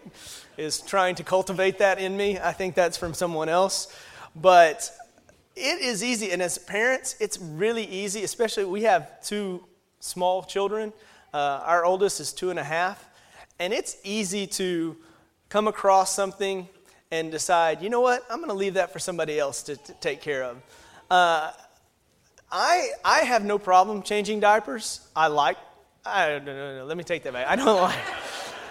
is 0.58 0.82
trying 0.82 1.16
to 1.16 1.24
cultivate 1.24 1.80
that 1.80 1.98
in 1.98 2.16
me. 2.16 2.38
I 2.38 2.52
think 2.52 2.76
that's 2.76 2.98
from 2.98 3.16
someone 3.16 3.50
else. 3.50 3.88
But 4.36 4.92
it 5.56 5.82
is 5.82 6.04
easy, 6.04 6.32
and 6.32 6.40
as 6.40 6.60
parents, 6.60 7.16
it's 7.20 7.40
really 7.40 7.86
easy. 7.86 8.24
Especially 8.24 8.66
we 8.66 8.84
have 8.84 9.24
two 9.24 9.64
small 10.02 10.44
children. 10.44 10.94
Uh, 11.34 11.64
our 11.66 11.84
oldest 11.84 12.20
is 12.20 12.32
two 12.32 12.52
and 12.52 12.60
a 12.60 12.64
half, 12.64 13.10
and 13.58 13.74
it's 13.74 13.98
easy 14.04 14.46
to 14.46 14.96
come 15.50 15.68
across 15.68 16.14
something 16.14 16.70
and 17.16 17.32
decide, 17.32 17.82
you 17.82 17.90
know 17.90 18.02
what, 18.02 18.26
I'm 18.30 18.38
going 18.40 18.50
to 18.50 18.56
leave 18.56 18.74
that 18.74 18.92
for 18.92 19.00
somebody 19.00 19.40
else 19.40 19.64
to, 19.64 19.78
to 19.78 19.94
take 19.94 20.22
care 20.22 20.44
of. 20.44 20.58
Uh, 21.10 21.52
I, 22.52 22.90
I 23.04 23.20
have 23.20 23.46
no 23.46 23.58
problem 23.58 24.02
changing 24.02 24.42
diapers. 24.42 25.08
I 25.16 25.28
like, 25.28 25.58
I, 26.06 26.40
no, 26.40 26.46
no, 26.46 26.78
no, 26.80 26.86
let 26.86 26.98
me 26.98 27.04
take 27.04 27.24
that 27.24 27.34
back. 27.34 27.48
I 27.48 27.56
don't 27.56 27.82
like, 27.82 27.98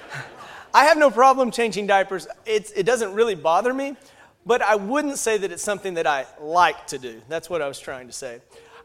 I 0.75 0.85
have 0.85 0.99
no 0.99 1.11
problem 1.11 1.51
changing 1.51 1.87
diapers. 1.87 2.27
It's, 2.45 2.71
it 2.73 2.85
doesn't 2.85 3.15
really 3.15 3.35
bother 3.35 3.73
me, 3.73 3.97
but 4.45 4.61
I 4.61 4.75
wouldn't 4.75 5.19
say 5.19 5.39
that 5.39 5.51
it's 5.51 5.63
something 5.63 5.95
that 5.95 6.07
I 6.07 6.27
like 6.39 6.87
to 6.89 6.99
do. 6.99 7.23
That's 7.29 7.49
what 7.49 7.63
I 7.63 7.69
was 7.69 7.81
trying 7.81 8.09
to 8.09 8.13
say. 8.13 8.41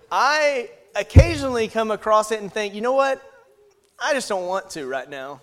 I 0.10 0.70
occasionally 0.96 1.68
come 1.68 1.92
across 1.92 2.32
it 2.32 2.42
and 2.42 2.52
think, 2.52 2.74
you 2.74 2.82
know 2.82 2.94
what? 2.94 3.22
I 4.00 4.14
just 4.14 4.30
don't 4.30 4.48
want 4.48 4.70
to 4.72 4.88
right 4.88 5.10
now. 5.10 5.42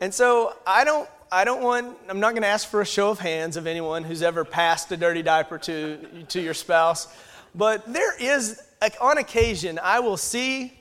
And 0.00 0.14
so 0.14 0.56
I 0.66 0.84
don't 0.84 1.08
I 1.32 1.44
don't 1.44 1.62
want, 1.62 1.96
I'm 2.08 2.18
not 2.18 2.30
going 2.30 2.42
to 2.42 2.48
ask 2.48 2.68
for 2.68 2.80
a 2.80 2.86
show 2.86 3.10
of 3.10 3.20
hands 3.20 3.56
of 3.56 3.68
anyone 3.68 4.02
who's 4.02 4.20
ever 4.20 4.44
passed 4.44 4.90
a 4.90 4.96
dirty 4.96 5.22
diaper 5.22 5.58
to, 5.58 6.24
to 6.28 6.40
your 6.40 6.54
spouse. 6.54 7.06
but 7.54 7.86
there 7.92 8.20
is, 8.20 8.60
like, 8.80 8.96
on 9.00 9.16
occasion, 9.16 9.78
I 9.80 10.00
will 10.00 10.16
see 10.16 10.72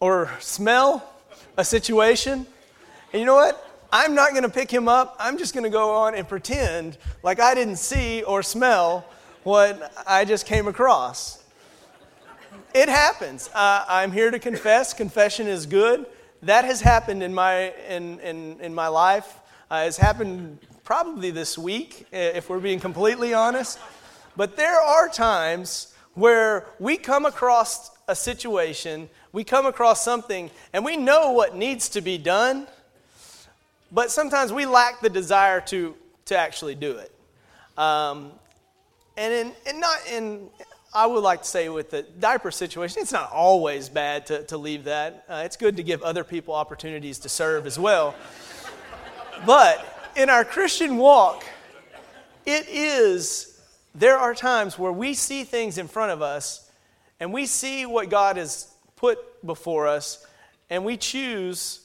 or 0.00 0.30
smell 0.38 1.10
a 1.56 1.64
situation, 1.64 2.46
and 3.12 3.20
you 3.20 3.24
know 3.24 3.36
what? 3.36 3.64
I'm 3.90 4.14
not 4.14 4.32
going 4.32 4.42
to 4.42 4.50
pick 4.50 4.70
him 4.70 4.86
up. 4.86 5.16
I'm 5.18 5.38
just 5.38 5.54
going 5.54 5.64
to 5.64 5.70
go 5.70 5.94
on 5.94 6.14
and 6.14 6.28
pretend 6.28 6.98
like 7.22 7.40
I 7.40 7.54
didn't 7.54 7.76
see 7.76 8.22
or 8.24 8.42
smell 8.42 9.06
what 9.44 9.94
I 10.06 10.26
just 10.26 10.44
came 10.44 10.68
across. 10.68 11.42
It 12.74 12.90
happens. 12.90 13.48
Uh, 13.54 13.82
I'm 13.88 14.12
here 14.12 14.30
to 14.30 14.38
confess. 14.38 14.92
Confession 14.92 15.46
is 15.46 15.64
good. 15.64 16.04
That 16.42 16.64
has 16.64 16.80
happened 16.80 17.22
in 17.22 17.34
my, 17.34 17.72
in, 17.88 18.20
in, 18.20 18.60
in 18.60 18.74
my 18.74 18.88
life. 18.88 19.40
Uh, 19.70 19.90
happened 19.92 20.58
probably 20.84 21.30
this 21.30 21.58
week, 21.58 22.06
if 22.12 22.48
we're 22.48 22.60
being 22.60 22.80
completely 22.80 23.34
honest. 23.34 23.78
But 24.36 24.56
there 24.56 24.80
are 24.80 25.08
times 25.08 25.94
where 26.14 26.66
we 26.78 26.96
come 26.96 27.26
across 27.26 27.90
a 28.08 28.14
situation, 28.14 29.10
we 29.32 29.44
come 29.44 29.66
across 29.66 30.02
something, 30.02 30.50
and 30.72 30.84
we 30.84 30.96
know 30.96 31.32
what 31.32 31.54
needs 31.54 31.88
to 31.90 32.00
be 32.00 32.16
done 32.18 32.66
but 33.90 34.10
sometimes 34.10 34.52
we 34.52 34.66
lack 34.66 35.00
the 35.00 35.08
desire 35.08 35.60
to, 35.62 35.94
to 36.26 36.36
actually 36.36 36.74
do 36.74 36.98
it. 36.98 37.12
Um, 37.78 38.32
and, 39.16 39.32
in, 39.32 39.52
and 39.66 39.80
not 39.80 39.98
in, 40.10 40.48
I 40.98 41.06
would 41.06 41.22
like 41.22 41.42
to 41.42 41.48
say 41.48 41.68
with 41.68 41.92
the 41.92 42.02
diaper 42.02 42.50
situation, 42.50 43.02
it's 43.02 43.12
not 43.12 43.30
always 43.30 43.88
bad 43.88 44.26
to, 44.26 44.42
to 44.46 44.58
leave 44.58 44.82
that. 44.84 45.24
Uh, 45.28 45.42
it's 45.44 45.56
good 45.56 45.76
to 45.76 45.84
give 45.84 46.02
other 46.02 46.24
people 46.24 46.54
opportunities 46.54 47.20
to 47.20 47.28
serve 47.28 47.68
as 47.68 47.78
well. 47.78 48.16
but 49.46 50.10
in 50.16 50.28
our 50.28 50.44
Christian 50.44 50.96
walk, 50.96 51.44
it 52.44 52.66
is, 52.68 53.60
there 53.94 54.16
are 54.18 54.34
times 54.34 54.76
where 54.76 54.90
we 54.90 55.14
see 55.14 55.44
things 55.44 55.78
in 55.78 55.86
front 55.86 56.10
of 56.10 56.20
us 56.20 56.68
and 57.20 57.32
we 57.32 57.46
see 57.46 57.86
what 57.86 58.10
God 58.10 58.36
has 58.36 58.66
put 58.96 59.46
before 59.46 59.86
us 59.86 60.26
and 60.68 60.84
we 60.84 60.96
choose 60.96 61.78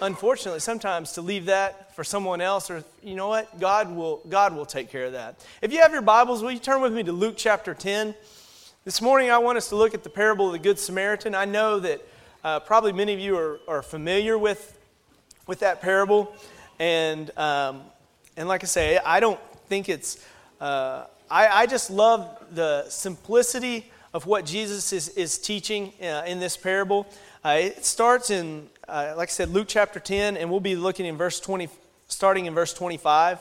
unfortunately, 0.00 0.60
sometimes 0.60 1.12
to 1.12 1.22
leave 1.22 1.46
that 1.46 1.94
for 1.94 2.04
someone 2.04 2.40
else, 2.40 2.70
or 2.70 2.84
you 3.02 3.14
know 3.14 3.28
what? 3.28 3.58
God 3.60 3.94
will, 3.94 4.22
God 4.28 4.54
will 4.54 4.66
take 4.66 4.90
care 4.90 5.06
of 5.06 5.12
that. 5.12 5.44
If 5.62 5.72
you 5.72 5.80
have 5.80 5.92
your 5.92 6.02
Bibles, 6.02 6.42
will 6.42 6.52
you 6.52 6.58
turn 6.58 6.80
with 6.80 6.92
me 6.92 7.02
to 7.02 7.12
Luke 7.12 7.34
chapter 7.36 7.74
10? 7.74 8.14
This 8.84 9.02
morning, 9.02 9.30
I 9.30 9.38
want 9.38 9.58
us 9.58 9.68
to 9.70 9.76
look 9.76 9.94
at 9.94 10.02
the 10.02 10.10
parable 10.10 10.46
of 10.46 10.52
the 10.52 10.58
Good 10.58 10.78
Samaritan. 10.78 11.34
I 11.34 11.44
know 11.44 11.80
that 11.80 12.00
uh, 12.44 12.60
probably 12.60 12.92
many 12.92 13.12
of 13.12 13.20
you 13.20 13.36
are, 13.36 13.60
are 13.68 13.82
familiar 13.82 14.38
with, 14.38 14.78
with 15.46 15.60
that 15.60 15.80
parable. 15.80 16.32
And, 16.78 17.36
um, 17.36 17.82
and 18.36 18.48
like 18.48 18.62
I 18.62 18.66
say, 18.66 18.98
I 19.04 19.20
don't 19.20 19.40
think 19.68 19.88
it's, 19.88 20.24
uh, 20.60 21.04
I, 21.30 21.48
I 21.48 21.66
just 21.66 21.90
love 21.90 22.44
the 22.52 22.88
simplicity 22.88 23.90
of 24.14 24.26
what 24.26 24.46
Jesus 24.46 24.92
is, 24.92 25.08
is 25.10 25.38
teaching 25.38 25.92
uh, 26.00 26.22
in 26.26 26.40
this 26.40 26.56
parable. 26.56 27.06
Uh, 27.44 27.58
it 27.60 27.84
starts 27.84 28.30
in 28.30 28.68
uh, 28.88 29.14
like 29.16 29.28
I 29.28 29.32
said, 29.32 29.50
Luke 29.50 29.66
chapter 29.68 30.00
10, 30.00 30.36
and 30.36 30.50
we'll 30.50 30.60
be 30.60 30.74
looking 30.74 31.04
in 31.04 31.16
verse 31.16 31.40
20, 31.40 31.68
starting 32.08 32.46
in 32.46 32.54
verse 32.54 32.72
25. 32.72 33.38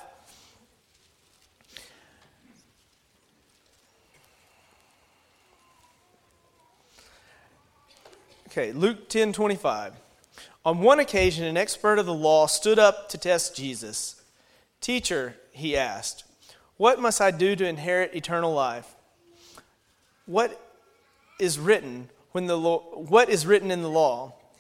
Okay, 8.47 8.71
Luke 8.73 9.07
10 9.07 9.33
25. 9.33 9.93
On 10.65 10.79
one 10.79 10.99
occasion, 10.99 11.45
an 11.45 11.55
expert 11.55 11.99
of 11.99 12.05
the 12.05 12.13
law 12.13 12.47
stood 12.47 12.79
up 12.79 13.07
to 13.09 13.17
test 13.17 13.55
Jesus. 13.55 14.21
Teacher, 14.81 15.35
he 15.51 15.77
asked, 15.77 16.23
what 16.75 16.99
must 16.99 17.21
I 17.21 17.31
do 17.31 17.55
to 17.55 17.67
inherit 17.67 18.15
eternal 18.15 18.53
life? 18.53 18.95
What 20.25 20.59
is 21.39 21.57
written 21.57 22.09
when 22.31 22.47
the 22.47 22.57
law, 22.57 22.79
what 22.79 23.29
is 23.29 23.45
written 23.45 23.71
in 23.71 23.81
the 23.81 23.89
law? 23.89 24.33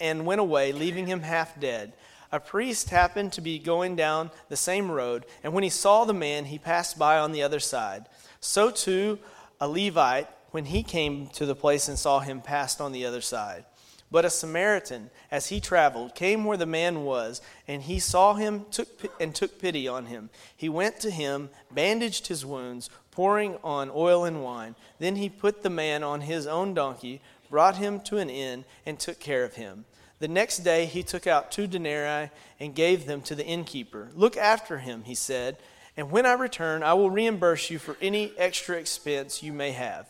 and 0.00 0.26
went 0.26 0.40
away, 0.40 0.72
leaving 0.72 1.06
him 1.06 1.20
half 1.22 1.58
dead. 1.60 1.92
A 2.32 2.40
priest 2.40 2.90
happened 2.90 3.32
to 3.32 3.40
be 3.40 3.58
going 3.58 3.96
down 3.96 4.30
the 4.48 4.56
same 4.56 4.90
road, 4.90 5.26
and 5.42 5.52
when 5.52 5.64
he 5.64 5.70
saw 5.70 6.04
the 6.04 6.14
man, 6.14 6.44
he 6.44 6.58
passed 6.58 6.98
by 6.98 7.18
on 7.18 7.32
the 7.32 7.42
other 7.42 7.60
side. 7.60 8.06
So 8.40 8.70
too, 8.70 9.18
a 9.60 9.68
Levite, 9.68 10.28
when 10.52 10.66
he 10.66 10.82
came 10.82 11.26
to 11.28 11.44
the 11.44 11.54
place 11.54 11.88
and 11.88 11.98
saw 11.98 12.20
him, 12.20 12.40
passed 12.40 12.80
on 12.80 12.92
the 12.92 13.04
other 13.04 13.20
side. 13.20 13.64
But 14.12 14.24
a 14.24 14.30
Samaritan, 14.30 15.10
as 15.30 15.48
he 15.48 15.60
traveled, 15.60 16.16
came 16.16 16.44
where 16.44 16.56
the 16.56 16.66
man 16.66 17.04
was, 17.04 17.40
and 17.68 17.82
he 17.82 18.00
saw 18.00 18.34
him 18.34 18.66
took, 18.70 18.88
and 19.20 19.34
took 19.34 19.60
pity 19.60 19.86
on 19.86 20.06
him. 20.06 20.30
He 20.56 20.68
went 20.68 20.98
to 21.00 21.10
him, 21.10 21.50
bandaged 21.70 22.26
his 22.26 22.44
wounds, 22.44 22.90
pouring 23.12 23.56
on 23.62 23.90
oil 23.94 24.24
and 24.24 24.42
wine. 24.42 24.74
Then 24.98 25.16
he 25.16 25.28
put 25.28 25.62
the 25.62 25.70
man 25.70 26.02
on 26.02 26.22
his 26.22 26.46
own 26.46 26.74
donkey, 26.74 27.20
brought 27.48 27.76
him 27.76 28.00
to 28.00 28.18
an 28.18 28.30
inn, 28.30 28.64
and 28.84 28.98
took 28.98 29.20
care 29.20 29.44
of 29.44 29.54
him. 29.54 29.84
The 30.20 30.28
next 30.28 30.58
day 30.58 30.86
he 30.86 31.02
took 31.02 31.26
out 31.26 31.50
two 31.50 31.66
denarii 31.66 32.30
and 32.60 32.74
gave 32.74 33.06
them 33.06 33.22
to 33.22 33.34
the 33.34 33.44
innkeeper. 33.44 34.10
Look 34.14 34.36
after 34.36 34.78
him, 34.78 35.02
he 35.04 35.14
said, 35.14 35.56
and 35.96 36.10
when 36.10 36.24
I 36.24 36.34
return, 36.34 36.82
I 36.82 36.94
will 36.94 37.10
reimburse 37.10 37.70
you 37.70 37.78
for 37.78 37.96
any 38.00 38.32
extra 38.38 38.76
expense 38.76 39.42
you 39.42 39.52
may 39.52 39.72
have. 39.72 40.08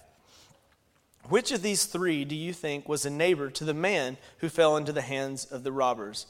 Which 1.29 1.53
of 1.53 1.63
these 1.63 1.85
three 1.85 2.25
do 2.25 2.35
you 2.35 2.53
think 2.53 2.89
was 2.89 3.07
a 3.07 3.11
neighbor 3.11 3.51
to 3.51 3.65
the 3.65 3.75
man 3.75 4.17
who 4.39 4.49
fell 4.49 4.77
into 4.77 4.93
the 4.93 5.01
hands 5.01 5.45
of 5.45 5.63
the 5.63 5.73
robbers? 5.73 6.27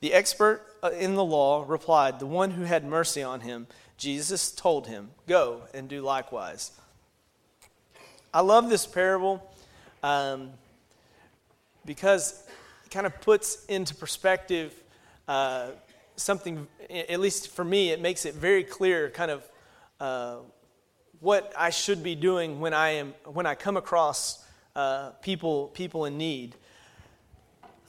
The 0.00 0.12
expert 0.12 0.62
uh, 0.82 0.90
in 0.90 1.14
the 1.14 1.24
law 1.24 1.64
replied, 1.66 2.18
The 2.18 2.26
one 2.26 2.52
who 2.52 2.62
had 2.62 2.84
mercy 2.84 3.22
on 3.22 3.40
him. 3.40 3.66
Jesus 3.96 4.52
told 4.52 4.86
him, 4.86 5.10
Go 5.26 5.62
and 5.72 5.88
do 5.88 6.02
likewise. 6.02 6.72
I 8.32 8.40
love 8.40 8.68
this 8.68 8.86
parable 8.86 9.50
um, 10.02 10.50
because 11.84 12.43
kind 12.94 13.06
of 13.06 13.20
puts 13.20 13.64
into 13.64 13.92
perspective 13.92 14.72
uh, 15.26 15.70
something, 16.14 16.68
at 16.88 17.18
least 17.18 17.50
for 17.50 17.64
me, 17.64 17.90
it 17.90 18.00
makes 18.00 18.24
it 18.24 18.34
very 18.34 18.62
clear 18.62 19.10
kind 19.10 19.32
of 19.32 19.50
uh, 19.98 20.36
what 21.18 21.52
I 21.58 21.70
should 21.70 22.04
be 22.04 22.14
doing 22.14 22.60
when 22.60 22.72
I, 22.72 22.90
am, 22.90 23.14
when 23.24 23.46
I 23.46 23.56
come 23.56 23.76
across 23.76 24.46
uh, 24.76 25.10
people, 25.22 25.72
people 25.74 26.04
in 26.04 26.16
need. 26.16 26.54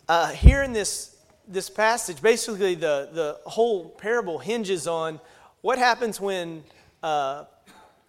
Uh, 0.10 0.32
here 0.32 0.64
in 0.64 0.74
this, 0.74 1.16
this 1.48 1.70
passage, 1.70 2.20
basically 2.20 2.74
the, 2.74 3.10
the 3.14 3.38
whole 3.48 3.90
parable 3.90 4.40
hinges 4.40 4.88
on 4.88 5.20
what 5.62 5.78
happens 5.78 6.20
when 6.20 6.64
uh, 7.04 7.44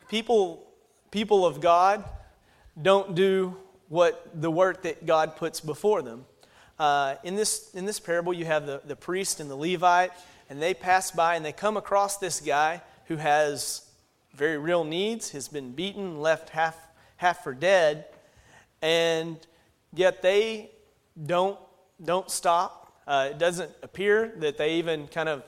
people, 0.08 0.66
people 1.10 1.44
of 1.44 1.60
God 1.60 2.04
don't 2.80 3.14
do 3.14 3.54
what 3.90 4.30
the 4.40 4.50
work 4.50 4.82
that 4.84 5.04
God 5.04 5.36
puts 5.36 5.60
before 5.60 6.00
them. 6.00 6.24
Uh, 6.78 7.14
in, 7.24 7.36
this, 7.36 7.74
in 7.74 7.86
this 7.86 7.98
parable, 7.98 8.34
you 8.34 8.44
have 8.44 8.66
the, 8.66 8.80
the 8.84 8.96
priest 8.96 9.40
and 9.40 9.50
the 9.50 9.56
Levite, 9.56 10.12
and 10.50 10.60
they 10.60 10.74
pass 10.74 11.10
by 11.10 11.36
and 11.36 11.44
they 11.44 11.52
come 11.52 11.76
across 11.76 12.18
this 12.18 12.40
guy 12.40 12.82
who 13.06 13.16
has 13.16 13.86
very 14.34 14.58
real 14.58 14.84
needs, 14.84 15.30
has 15.30 15.48
been 15.48 15.72
beaten, 15.72 16.20
left 16.20 16.50
half, 16.50 16.76
half 17.16 17.42
for 17.42 17.54
dead, 17.54 18.04
and 18.82 19.38
yet 19.94 20.20
they 20.20 20.70
don't, 21.24 21.58
don't 22.04 22.30
stop. 22.30 22.92
Uh, 23.06 23.28
it 23.30 23.38
doesn't 23.38 23.70
appear 23.82 24.32
that 24.36 24.58
they 24.58 24.74
even 24.74 25.08
kind 25.08 25.28
of 25.28 25.42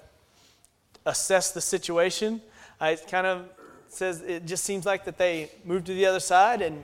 assess 1.05 1.53
the 1.53 1.61
situation. 1.61 2.41
Uh, 2.81 2.87
it 2.87 3.07
kind 3.11 3.27
of 3.27 3.49
says 3.89 4.23
it 4.23 4.47
just 4.47 4.65
seems 4.65 4.87
like 4.87 5.05
that 5.05 5.19
they 5.19 5.51
move 5.65 5.85
to 5.85 5.95
the 5.95 6.07
other 6.07 6.21
side 6.21 6.63
and, 6.63 6.83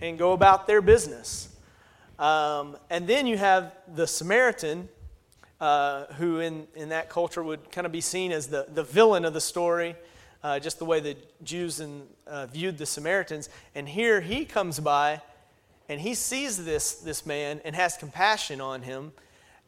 and 0.00 0.18
go 0.18 0.32
about 0.32 0.66
their 0.66 0.80
business. 0.80 1.48
Um, 2.22 2.76
and 2.88 3.08
then 3.08 3.26
you 3.26 3.36
have 3.36 3.74
the 3.96 4.06
Samaritan, 4.06 4.88
uh, 5.60 6.04
who 6.14 6.38
in, 6.38 6.68
in 6.76 6.90
that 6.90 7.08
culture 7.08 7.42
would 7.42 7.72
kind 7.72 7.84
of 7.84 7.90
be 7.90 8.00
seen 8.00 8.30
as 8.30 8.46
the, 8.46 8.68
the 8.72 8.84
villain 8.84 9.24
of 9.24 9.34
the 9.34 9.40
story, 9.40 9.96
uh, 10.44 10.60
just 10.60 10.78
the 10.78 10.84
way 10.84 11.00
the 11.00 11.16
Jews 11.42 11.80
in, 11.80 12.04
uh, 12.28 12.46
viewed 12.46 12.78
the 12.78 12.86
Samaritans. 12.86 13.48
And 13.74 13.88
here 13.88 14.20
he 14.20 14.44
comes 14.44 14.78
by 14.78 15.20
and 15.88 16.00
he 16.00 16.14
sees 16.14 16.64
this, 16.64 16.94
this 16.94 17.26
man 17.26 17.60
and 17.64 17.74
has 17.74 17.96
compassion 17.96 18.60
on 18.60 18.82
him 18.82 19.10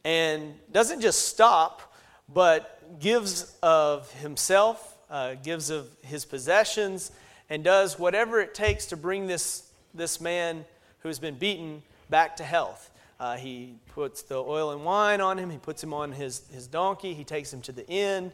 and 0.05 0.53
doesn't 0.71 1.01
just 1.01 1.27
stop, 1.27 1.93
but 2.33 2.99
gives 3.01 3.53
of 3.61 4.09
himself, 4.13 4.97
uh, 5.09 5.33
gives 5.43 5.69
of 5.69 5.89
his 6.03 6.23
possessions, 6.23 7.11
and 7.49 7.65
does 7.65 7.99
whatever 7.99 8.39
it 8.39 8.53
takes 8.53 8.85
to 8.85 8.95
bring 8.95 9.27
this, 9.27 9.69
this 9.93 10.21
man 10.21 10.63
who 10.99 11.09
has 11.09 11.19
been 11.19 11.35
beaten 11.35 11.83
back 12.09 12.37
to 12.37 12.43
health. 12.43 12.91
Uh, 13.19 13.37
he 13.37 13.75
puts 13.93 14.23
the 14.23 14.35
oil 14.35 14.71
and 14.71 14.83
wine 14.83 15.21
on 15.21 15.37
him, 15.37 15.49
he 15.49 15.57
puts 15.57 15.83
him 15.83 15.93
on 15.93 16.11
his, 16.11 16.47
his 16.51 16.67
donkey, 16.67 17.13
he 17.13 17.23
takes 17.23 17.53
him 17.53 17.61
to 17.61 17.71
the 17.71 17.87
inn. 17.87 18.31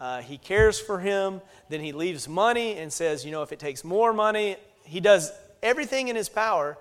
Uh, 0.00 0.22
he 0.22 0.38
cares 0.38 0.80
for 0.80 0.98
him. 0.98 1.42
Then 1.68 1.80
he 1.80 1.92
leaves 1.92 2.26
money 2.26 2.78
and 2.78 2.92
says, 2.92 3.24
you 3.24 3.30
know, 3.30 3.42
if 3.42 3.52
it 3.52 3.58
takes 3.58 3.84
more 3.84 4.12
money, 4.12 4.56
he 4.84 5.00
does 5.00 5.30
everything 5.62 6.08
in 6.08 6.16
his 6.16 6.28
power 6.28 6.78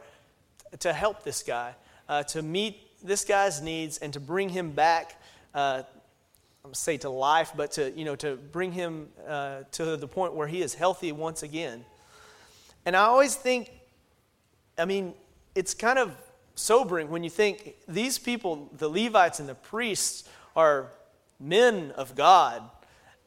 to 0.79 0.93
help 0.93 1.23
this 1.23 1.43
guy, 1.43 1.75
uh, 2.07 2.23
to 2.23 2.41
meet 2.41 2.77
this 3.03 3.25
guy's 3.25 3.61
needs, 3.61 3.97
and 3.97 4.13
to 4.13 4.19
bring 4.19 4.49
him 4.49 4.71
back. 4.71 5.21
Uh, 5.53 5.83
I'm 6.63 6.73
say 6.73 6.97
to 6.97 7.09
life, 7.09 7.51
but 7.55 7.71
to 7.73 7.91
you 7.91 8.05
know 8.05 8.15
to 8.17 8.35
bring 8.35 8.71
him 8.71 9.07
uh, 9.27 9.61
to 9.71 9.97
the 9.97 10.07
point 10.07 10.33
where 10.33 10.47
he 10.47 10.61
is 10.61 10.73
healthy 10.73 11.11
once 11.11 11.43
again. 11.43 11.85
And 12.85 12.95
I 12.95 13.01
always 13.01 13.35
think, 13.35 13.71
I 14.77 14.85
mean, 14.85 15.13
it's 15.55 15.73
kind 15.73 15.99
of 15.99 16.15
sobering 16.59 17.09
when 17.09 17.23
you 17.23 17.29
think 17.29 17.75
these 17.87 18.19
people, 18.19 18.69
the 18.77 18.89
Levites 18.89 19.39
and 19.39 19.47
the 19.47 19.55
priests, 19.55 20.27
are 20.55 20.91
men 21.39 21.91
of 21.91 22.15
God, 22.15 22.61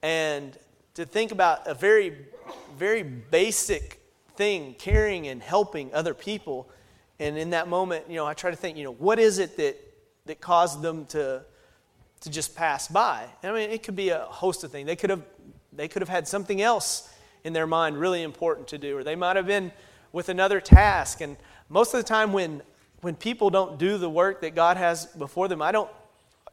and 0.03 0.57
to 0.95 1.07
think 1.07 1.33
about 1.33 1.67
a 1.67 1.75
very, 1.75 2.17
very 2.77 3.03
basic 3.03 4.01
thing, 4.37 4.75
caring 4.79 5.29
and 5.29 5.43
helping 5.43 5.93
other 5.95 6.15
people. 6.15 6.69
And 7.19 7.39
in 7.39 7.51
that 7.51 7.69
moment, 7.69 8.05
you 8.09 8.17
know, 8.17 8.27
I 8.27 8.35
try 8.35 8.51
to 8.51 8.57
think, 8.57 8.77
you 8.77 8.85
know, 8.85 8.93
what 8.93 9.19
is 9.19 9.39
it 9.39 9.57
that, 9.57 9.77
that 10.27 10.41
caused 10.41 10.83
them 10.83 11.07
to, 11.07 11.43
to 12.21 12.31
just 12.31 12.55
pass 12.55 12.89
by? 12.89 13.27
I 13.43 13.53
mean, 13.53 13.71
it 13.71 13.83
could 13.83 13.97
be 13.97 14.11
a 14.11 14.21
host 14.21 14.65
of 14.65 14.71
things. 14.71 14.87
They 14.87 14.97
could 14.97 15.11
have, 15.11 15.23
they 15.73 15.89
could 15.89 16.03
have 16.03 16.09
had 16.09 16.29
something 16.29 16.61
else 16.61 17.09
in 17.45 17.53
their 17.53 17.67
mind 17.67 17.99
really 17.99 18.23
important 18.23 18.69
to 18.69 18.79
do, 18.79 18.97
or 18.97 19.05
they 19.05 19.17
might 19.17 19.37
have 19.37 19.47
been 19.47 19.73
with 20.13 20.29
another 20.29 20.61
task. 20.61 21.21
And 21.21 21.37
most 21.69 21.95
of 21.95 22.01
the 22.01 22.07
time, 22.07 22.33
when, 22.33 22.63
when 23.03 23.17
people 23.17 23.51
don't 23.51 23.79
do 23.79 23.99
the 23.99 24.09
work 24.09 24.41
that 24.41 24.55
God 24.55 24.77
has 24.77 25.07
before 25.07 25.49
them, 25.49 25.61
I 25.61 25.73
don't 25.73 25.91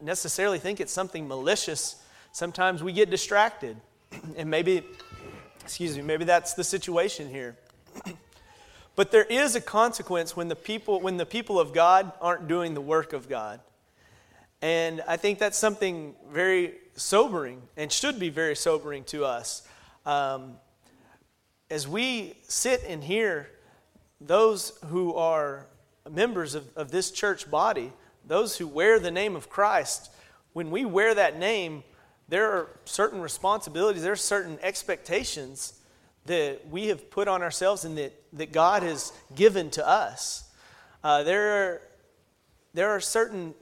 necessarily 0.01 0.57
think 0.57 0.79
it's 0.81 0.91
something 0.91 1.27
malicious. 1.27 1.95
Sometimes 2.31 2.83
we 2.83 2.91
get 2.91 3.09
distracted. 3.09 3.77
and 4.35 4.49
maybe, 4.49 4.83
excuse 5.61 5.95
me, 5.95 6.01
maybe 6.01 6.25
that's 6.25 6.55
the 6.55 6.63
situation 6.63 7.29
here. 7.29 7.55
but 8.95 9.11
there 9.11 9.23
is 9.23 9.55
a 9.55 9.61
consequence 9.61 10.35
when 10.35 10.47
the 10.47 10.55
people 10.55 10.99
when 10.99 11.17
the 11.17 11.25
people 11.25 11.59
of 11.59 11.71
God 11.71 12.11
aren't 12.19 12.47
doing 12.47 12.73
the 12.73 12.81
work 12.81 13.13
of 13.13 13.29
God. 13.29 13.59
And 14.61 15.03
I 15.07 15.17
think 15.17 15.37
that's 15.37 15.57
something 15.57 16.15
very 16.31 16.73
sobering 16.95 17.61
and 17.77 17.91
should 17.91 18.19
be 18.19 18.29
very 18.29 18.55
sobering 18.55 19.03
to 19.05 19.23
us. 19.23 19.65
Um, 20.05 20.55
as 21.69 21.87
we 21.87 22.35
sit 22.47 22.83
and 22.87 23.03
hear 23.03 23.49
those 24.19 24.73
who 24.87 25.13
are 25.13 25.67
members 26.09 26.55
of, 26.55 26.65
of 26.75 26.91
this 26.91 27.11
church 27.11 27.49
body, 27.49 27.91
those 28.25 28.57
who 28.57 28.67
wear 28.67 28.99
the 28.99 29.11
name 29.11 29.35
of 29.35 29.49
Christ, 29.49 30.11
when 30.53 30.71
we 30.71 30.85
wear 30.85 31.15
that 31.15 31.37
name, 31.37 31.83
there 32.27 32.51
are 32.51 32.69
certain 32.85 33.21
responsibilities, 33.21 34.03
there 34.03 34.11
are 34.11 34.15
certain 34.15 34.59
expectations 34.61 35.79
that 36.25 36.67
we 36.69 36.87
have 36.87 37.09
put 37.09 37.27
on 37.27 37.41
ourselves 37.41 37.85
and 37.85 37.97
that, 37.97 38.13
that 38.33 38.51
God 38.51 38.83
has 38.83 39.11
given 39.35 39.69
to 39.71 39.87
us. 39.87 40.49
Uh, 41.03 41.23
there, 41.23 41.63
are, 41.63 41.81
there 42.73 42.89
are 42.89 42.99
certain 42.99 43.55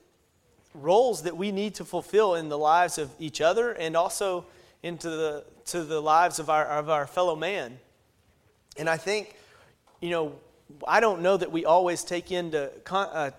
roles 0.74 1.24
that 1.24 1.38
we 1.38 1.51
need 1.51 1.75
to 1.75 1.86
fulfill 1.86 2.36
in 2.36 2.50
the 2.50 2.58
lives 2.58 2.98
of 2.98 3.10
each 3.20 3.42
other 3.42 3.72
and 3.72 3.96
also 3.96 4.46
into 4.84 5.10
the, 5.10 5.46
to 5.66 5.84
the 5.84 6.01
lives 6.01 6.39
of 6.39 6.50
our, 6.50 6.66
of 6.66 6.89
our 6.89 7.08
fellow 7.08 7.36
man. 7.36 7.80
And 8.77 8.89
I 8.89 8.98
think, 8.98 9.36
you 10.01 10.10
know, 10.10 10.36
I 10.88 11.00
don't 11.00 11.21
know 11.21 11.38
that 11.38 11.51
we 11.51 11.65
always 11.65 12.03
take 12.03 12.31
into, 12.31 12.71
uh, 12.91 13.31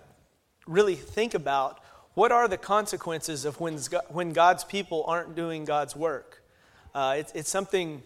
really 0.66 0.94
think 0.94 1.34
about 1.34 1.80
what 2.14 2.32
are 2.32 2.48
the 2.48 2.58
consequences 2.58 3.44
of 3.44 3.60
when, 3.60 3.78
when 4.08 4.32
God's 4.32 4.64
people 4.64 5.04
aren't 5.06 5.36
doing 5.36 5.64
God's 5.64 5.94
work. 5.94 6.42
Uh, 6.94 7.16
it's, 7.18 7.32
it's 7.32 7.50
something 7.50 8.02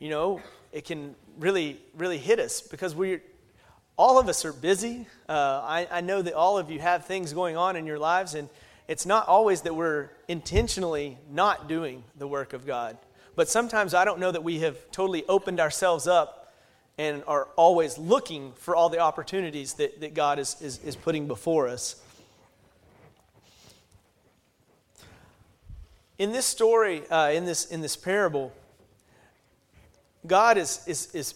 you 0.00 0.08
know, 0.08 0.40
it 0.72 0.86
can 0.86 1.14
really, 1.38 1.78
really 1.94 2.18
hit 2.18 2.40
us 2.40 2.62
because 2.62 2.94
we're, 2.94 3.22
all 3.96 4.18
of 4.18 4.28
us 4.28 4.44
are 4.46 4.52
busy. 4.52 5.06
Uh, 5.28 5.60
I, 5.62 5.88
I 5.90 6.00
know 6.00 6.22
that 6.22 6.32
all 6.32 6.56
of 6.56 6.70
you 6.70 6.80
have 6.80 7.04
things 7.04 7.34
going 7.34 7.56
on 7.56 7.76
in 7.76 7.86
your 7.86 7.98
lives, 7.98 8.34
and 8.34 8.48
it's 8.88 9.04
not 9.04 9.28
always 9.28 9.60
that 9.62 9.76
we're 9.76 10.08
intentionally 10.26 11.18
not 11.30 11.68
doing 11.68 12.02
the 12.16 12.26
work 12.26 12.54
of 12.54 12.66
God. 12.66 12.96
But 13.36 13.48
sometimes 13.50 13.92
I 13.92 14.06
don't 14.06 14.18
know 14.18 14.32
that 14.32 14.42
we 14.42 14.60
have 14.60 14.90
totally 14.90 15.24
opened 15.26 15.60
ourselves 15.60 16.06
up 16.06 16.39
and 16.98 17.22
are 17.26 17.48
always 17.56 17.98
looking 17.98 18.52
for 18.56 18.76
all 18.76 18.88
the 18.88 18.98
opportunities 18.98 19.74
that, 19.74 20.00
that 20.00 20.14
God 20.14 20.38
is, 20.38 20.60
is, 20.60 20.78
is 20.84 20.96
putting 20.96 21.26
before 21.26 21.68
us. 21.68 22.02
In 26.18 26.32
this 26.32 26.44
story, 26.44 27.02
uh, 27.08 27.30
in, 27.30 27.46
this, 27.46 27.66
in 27.66 27.80
this 27.80 27.96
parable, 27.96 28.52
God 30.26 30.58
is, 30.58 30.80
is, 30.86 31.14
is 31.14 31.34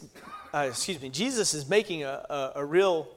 uh, 0.52 0.66
excuse 0.68 1.00
me, 1.00 1.08
Jesus 1.08 1.54
is 1.54 1.68
making 1.68 2.04
a, 2.04 2.24
a, 2.28 2.52
a 2.56 2.64
real 2.64 3.08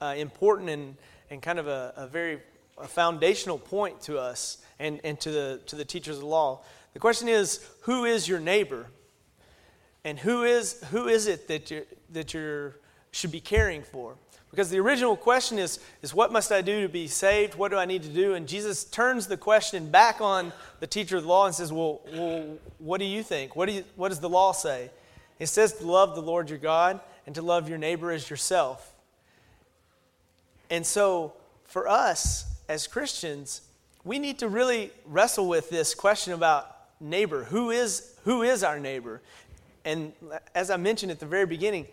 uh, 0.00 0.14
important 0.16 0.70
and, 0.70 0.96
and 1.30 1.42
kind 1.42 1.58
of 1.58 1.66
a, 1.66 1.92
a 1.96 2.06
very 2.06 2.40
a 2.78 2.86
foundational 2.86 3.58
point 3.58 4.00
to 4.02 4.18
us 4.18 4.58
and, 4.78 5.00
and 5.02 5.18
to, 5.20 5.30
the, 5.30 5.60
to 5.66 5.76
the 5.76 5.84
teachers 5.84 6.16
of 6.16 6.22
the 6.22 6.28
law. 6.28 6.62
The 6.92 6.98
question 6.98 7.28
is, 7.28 7.66
who 7.82 8.04
is 8.04 8.28
your 8.28 8.40
neighbor? 8.40 8.86
And 10.06 10.20
who 10.20 10.44
is, 10.44 10.80
who 10.92 11.08
is 11.08 11.26
it 11.26 11.48
that 11.48 11.68
you 11.68 11.84
that 12.12 12.32
you 12.32 12.72
should 13.10 13.32
be 13.32 13.40
caring 13.40 13.82
for? 13.82 14.14
Because 14.52 14.70
the 14.70 14.78
original 14.78 15.16
question 15.16 15.58
is, 15.58 15.80
is, 16.00 16.14
what 16.14 16.30
must 16.30 16.52
I 16.52 16.62
do 16.62 16.82
to 16.82 16.88
be 16.88 17.08
saved? 17.08 17.56
What 17.56 17.72
do 17.72 17.76
I 17.76 17.86
need 17.86 18.04
to 18.04 18.08
do? 18.08 18.34
And 18.34 18.46
Jesus 18.46 18.84
turns 18.84 19.26
the 19.26 19.36
question 19.36 19.90
back 19.90 20.20
on 20.20 20.52
the 20.78 20.86
teacher 20.86 21.16
of 21.16 21.24
the 21.24 21.28
law 21.28 21.46
and 21.46 21.54
says, 21.54 21.72
well, 21.72 22.02
well 22.14 22.56
what 22.78 22.98
do 22.98 23.04
you 23.04 23.24
think? 23.24 23.56
What, 23.56 23.66
do 23.66 23.72
you, 23.72 23.84
what 23.96 24.10
does 24.10 24.20
the 24.20 24.28
law 24.28 24.52
say? 24.52 24.90
It 25.40 25.48
says 25.48 25.72
to 25.74 25.86
love 25.86 26.14
the 26.14 26.22
Lord 26.22 26.50
your 26.50 26.60
God 26.60 27.00
and 27.26 27.34
to 27.34 27.42
love 27.42 27.68
your 27.68 27.76
neighbor 27.76 28.12
as 28.12 28.30
yourself. 28.30 28.94
And 30.70 30.86
so, 30.86 31.32
for 31.64 31.88
us 31.88 32.44
as 32.68 32.86
Christians, 32.86 33.62
we 34.04 34.20
need 34.20 34.38
to 34.38 34.48
really 34.48 34.92
wrestle 35.04 35.48
with 35.48 35.68
this 35.68 35.96
question 35.96 36.32
about 36.32 36.76
neighbor. 37.00 37.44
Who 37.44 37.70
is, 37.70 38.14
who 38.24 38.42
is 38.42 38.62
our 38.62 38.78
neighbor? 38.78 39.20
And 39.86 40.12
as 40.54 40.68
I 40.68 40.76
mentioned 40.76 41.12
at 41.12 41.20
the 41.20 41.26
very 41.26 41.46
beginning, 41.46 41.86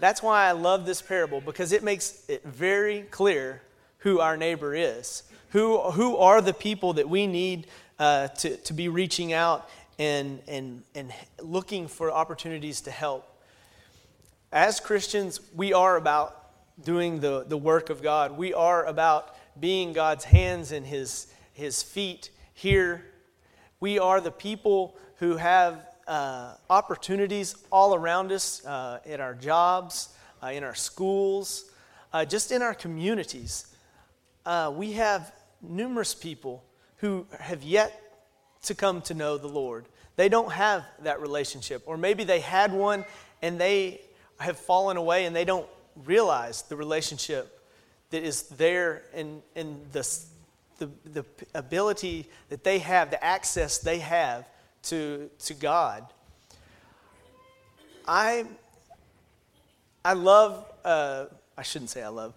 that's 0.00 0.22
why 0.22 0.48
I 0.48 0.52
love 0.52 0.86
this 0.86 1.02
parable 1.02 1.40
because 1.40 1.70
it 1.72 1.84
makes 1.84 2.24
it 2.28 2.42
very 2.42 3.02
clear 3.02 3.62
who 3.98 4.20
our 4.20 4.36
neighbor 4.38 4.74
is. 4.74 5.22
Who, 5.50 5.78
who 5.92 6.16
are 6.16 6.40
the 6.40 6.54
people 6.54 6.94
that 6.94 7.08
we 7.08 7.26
need 7.26 7.66
uh, 7.98 8.28
to, 8.28 8.56
to 8.56 8.72
be 8.72 8.88
reaching 8.88 9.32
out 9.32 9.68
and, 9.98 10.40
and, 10.48 10.82
and 10.94 11.12
looking 11.40 11.88
for 11.88 12.10
opportunities 12.10 12.80
to 12.82 12.90
help. 12.90 13.30
As 14.50 14.80
Christians, 14.80 15.40
we 15.54 15.72
are 15.72 15.96
about 15.96 16.50
doing 16.82 17.20
the, 17.20 17.44
the 17.46 17.56
work 17.56 17.90
of 17.90 18.02
God. 18.02 18.36
We 18.36 18.54
are 18.54 18.84
about 18.84 19.36
being 19.60 19.92
God's 19.92 20.24
hands 20.24 20.72
and 20.72 20.86
his, 20.86 21.26
his 21.52 21.82
feet 21.82 22.30
here. 22.54 23.04
We 23.80 23.98
are 23.98 24.20
the 24.20 24.30
people 24.30 24.96
who 25.16 25.36
have 25.36 25.86
uh, 26.06 26.54
opportunities 26.70 27.56
all 27.70 27.94
around 27.94 28.32
us 28.32 28.64
uh, 28.64 29.00
at 29.06 29.20
our 29.20 29.34
jobs, 29.34 30.10
uh, 30.42 30.48
in 30.48 30.62
our 30.62 30.74
schools, 30.74 31.70
uh, 32.12 32.24
just 32.24 32.52
in 32.52 32.62
our 32.62 32.74
communities. 32.74 33.74
Uh, 34.44 34.72
we 34.74 34.92
have 34.92 35.32
numerous 35.60 36.14
people 36.14 36.64
who 36.98 37.26
have 37.38 37.62
yet 37.62 38.02
to 38.62 38.74
come 38.74 39.00
to 39.02 39.14
know 39.14 39.36
the 39.36 39.48
Lord. 39.48 39.86
They 40.16 40.28
don't 40.28 40.52
have 40.52 40.84
that 41.02 41.20
relationship. 41.20 41.82
Or 41.86 41.96
maybe 41.96 42.24
they 42.24 42.40
had 42.40 42.72
one 42.72 43.04
and 43.42 43.60
they 43.60 44.00
have 44.38 44.58
fallen 44.58 44.96
away 44.96 45.26
and 45.26 45.34
they 45.34 45.44
don't 45.44 45.66
realize 46.04 46.62
the 46.62 46.76
relationship 46.76 47.60
that 48.10 48.22
is 48.22 48.42
there 48.44 49.02
and, 49.14 49.42
and 49.54 49.80
the, 49.92 50.08
the, 50.78 50.90
the 51.04 51.24
ability 51.54 52.28
that 52.48 52.64
they 52.64 52.78
have, 52.78 53.10
the 53.10 53.22
access 53.22 53.78
they 53.78 53.98
have 53.98 54.46
to, 54.88 55.30
to 55.40 55.54
God. 55.54 56.04
I, 58.06 58.46
I 60.04 60.12
love, 60.12 60.64
uh, 60.84 61.26
I 61.56 61.62
shouldn't 61.62 61.90
say 61.90 62.02
I 62.02 62.08
love, 62.08 62.34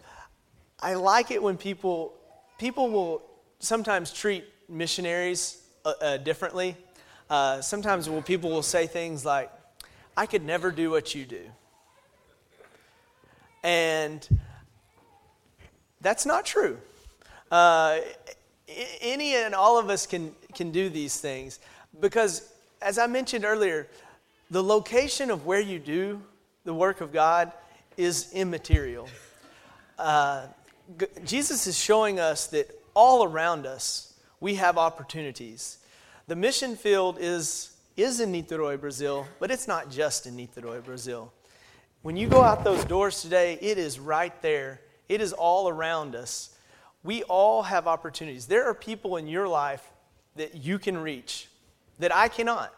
I 0.79 0.95
like 0.95 1.31
it 1.31 1.41
when 1.41 1.57
people, 1.57 2.13
people 2.57 2.89
will 2.89 3.21
sometimes 3.59 4.11
treat 4.11 4.45
missionaries 4.67 5.61
uh, 5.85 5.93
uh, 6.01 6.17
differently. 6.17 6.75
Uh, 7.29 7.61
sometimes 7.61 8.09
when 8.09 8.23
people 8.23 8.49
will 8.49 8.63
say 8.63 8.87
things 8.87 9.25
like, 9.25 9.51
I 10.17 10.25
could 10.25 10.43
never 10.43 10.71
do 10.71 10.89
what 10.89 11.13
you 11.13 11.25
do. 11.25 11.43
And 13.63 14.27
that's 16.01 16.25
not 16.25 16.45
true. 16.45 16.77
Uh, 17.51 17.99
any 19.01 19.35
and 19.35 19.53
all 19.53 19.77
of 19.77 19.89
us 19.89 20.05
can, 20.07 20.33
can 20.53 20.71
do 20.71 20.89
these 20.89 21.19
things 21.19 21.59
because, 21.99 22.51
as 22.81 22.97
I 22.97 23.07
mentioned 23.07 23.45
earlier, 23.45 23.87
the 24.51 24.63
location 24.63 25.31
of 25.31 25.45
where 25.45 25.59
you 25.59 25.79
do 25.79 26.21
the 26.65 26.73
work 26.73 27.01
of 27.01 27.11
God 27.11 27.51
is 27.97 28.31
immaterial. 28.33 29.07
Uh, 29.97 30.47
G- 30.97 31.07
Jesus 31.25 31.67
is 31.67 31.77
showing 31.77 32.19
us 32.19 32.47
that 32.47 32.69
all 32.93 33.23
around 33.23 33.65
us 33.65 34.13
we 34.39 34.55
have 34.55 34.77
opportunities. 34.77 35.79
The 36.27 36.35
mission 36.35 36.75
field 36.75 37.17
is, 37.19 37.75
is 37.97 38.19
in 38.19 38.31
Niterói, 38.31 38.79
Brazil, 38.79 39.27
but 39.39 39.51
it's 39.51 39.67
not 39.67 39.89
just 39.89 40.25
in 40.25 40.37
Niterói, 40.37 40.83
Brazil. 40.83 41.33
When 42.01 42.15
you 42.15 42.27
go 42.27 42.41
out 42.41 42.63
those 42.63 42.85
doors 42.85 43.21
today, 43.21 43.57
it 43.61 43.77
is 43.77 43.99
right 43.99 44.39
there. 44.41 44.79
It 45.09 45.19
is 45.21 45.33
all 45.33 45.67
around 45.67 46.15
us. 46.15 46.55
We 47.03 47.23
all 47.23 47.63
have 47.63 47.87
opportunities. 47.87 48.45
There 48.45 48.65
are 48.65 48.73
people 48.73 49.17
in 49.17 49.27
your 49.27 49.47
life 49.47 49.91
that 50.35 50.55
you 50.55 50.79
can 50.79 50.97
reach 50.97 51.48
that 51.99 52.15
I 52.15 52.27
cannot, 52.27 52.73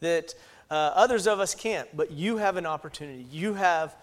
that 0.00 0.34
uh, 0.70 0.74
others 0.94 1.26
of 1.26 1.40
us 1.40 1.54
can't, 1.54 1.88
but 1.96 2.10
you 2.10 2.38
have 2.38 2.56
an 2.56 2.66
opportunity. 2.66 3.26
You 3.30 3.54
have 3.54 3.94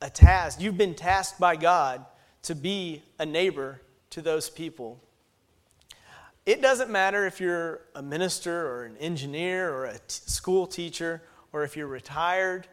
a 0.00 0.10
task. 0.10 0.60
You've 0.60 0.78
been 0.78 0.94
tasked 0.94 1.40
by 1.40 1.56
God 1.56 2.04
to 2.42 2.54
be 2.54 3.02
a 3.18 3.26
neighbor 3.26 3.80
to 4.10 4.22
those 4.22 4.48
people. 4.48 5.00
It 6.44 6.62
doesn't 6.62 6.90
matter 6.90 7.26
if 7.26 7.40
you're 7.40 7.80
a 7.94 8.02
minister 8.02 8.68
or 8.68 8.84
an 8.84 8.96
engineer 8.98 9.72
or 9.72 9.86
a 9.86 9.94
t- 9.94 10.00
school 10.06 10.66
teacher 10.66 11.22
or 11.52 11.64
if 11.64 11.76
you're 11.76 11.88
retired. 11.88 12.68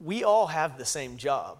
We 0.00 0.22
all 0.22 0.48
have 0.48 0.76
the 0.76 0.84
same 0.84 1.16
job. 1.16 1.58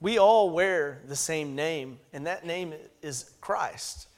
We 0.00 0.18
all 0.18 0.50
wear 0.50 1.02
the 1.08 1.16
same 1.16 1.54
name, 1.54 1.98
and 2.12 2.26
that 2.26 2.44
name 2.44 2.74
is 3.02 3.34
Christ. 3.40 4.08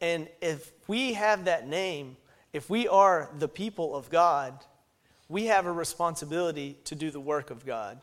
And 0.00 0.28
if 0.40 0.72
we 0.86 1.14
have 1.14 1.44
that 1.44 1.68
name, 1.68 2.16
if 2.54 2.70
we 2.70 2.86
are 2.86 3.28
the 3.38 3.48
people 3.48 3.96
of 3.96 4.08
God, 4.08 4.54
we 5.28 5.46
have 5.46 5.66
a 5.66 5.72
responsibility 5.72 6.78
to 6.84 6.94
do 6.94 7.10
the 7.10 7.20
work 7.20 7.50
of 7.50 7.66
God. 7.66 8.00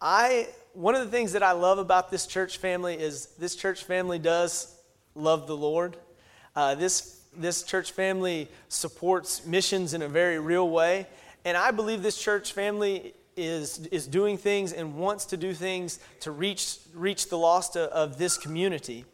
I 0.00 0.48
one 0.72 0.94
of 0.94 1.04
the 1.04 1.10
things 1.10 1.32
that 1.32 1.42
I 1.42 1.52
love 1.52 1.78
about 1.78 2.10
this 2.10 2.26
church 2.26 2.56
family 2.56 2.94
is 2.94 3.26
this 3.38 3.54
church 3.54 3.84
family 3.84 4.18
does 4.18 4.74
love 5.14 5.46
the 5.46 5.56
Lord. 5.56 5.98
Uh, 6.56 6.74
this 6.74 7.20
this 7.36 7.62
church 7.62 7.92
family 7.92 8.48
supports 8.68 9.46
missions 9.46 9.92
in 9.92 10.00
a 10.00 10.08
very 10.08 10.38
real 10.38 10.68
way, 10.70 11.06
and 11.44 11.54
I 11.54 11.70
believe 11.70 12.02
this 12.02 12.16
church 12.16 12.54
family 12.54 13.12
is 13.36 13.86
is 13.88 14.06
doing 14.06 14.38
things 14.38 14.72
and 14.72 14.96
wants 14.96 15.26
to 15.26 15.36
do 15.36 15.52
things 15.52 15.98
to 16.20 16.30
reach 16.30 16.78
reach 16.94 17.28
the 17.28 17.36
lost 17.38 17.76
of, 17.76 17.90
of 17.90 18.16
this 18.16 18.38
community. 18.38 19.04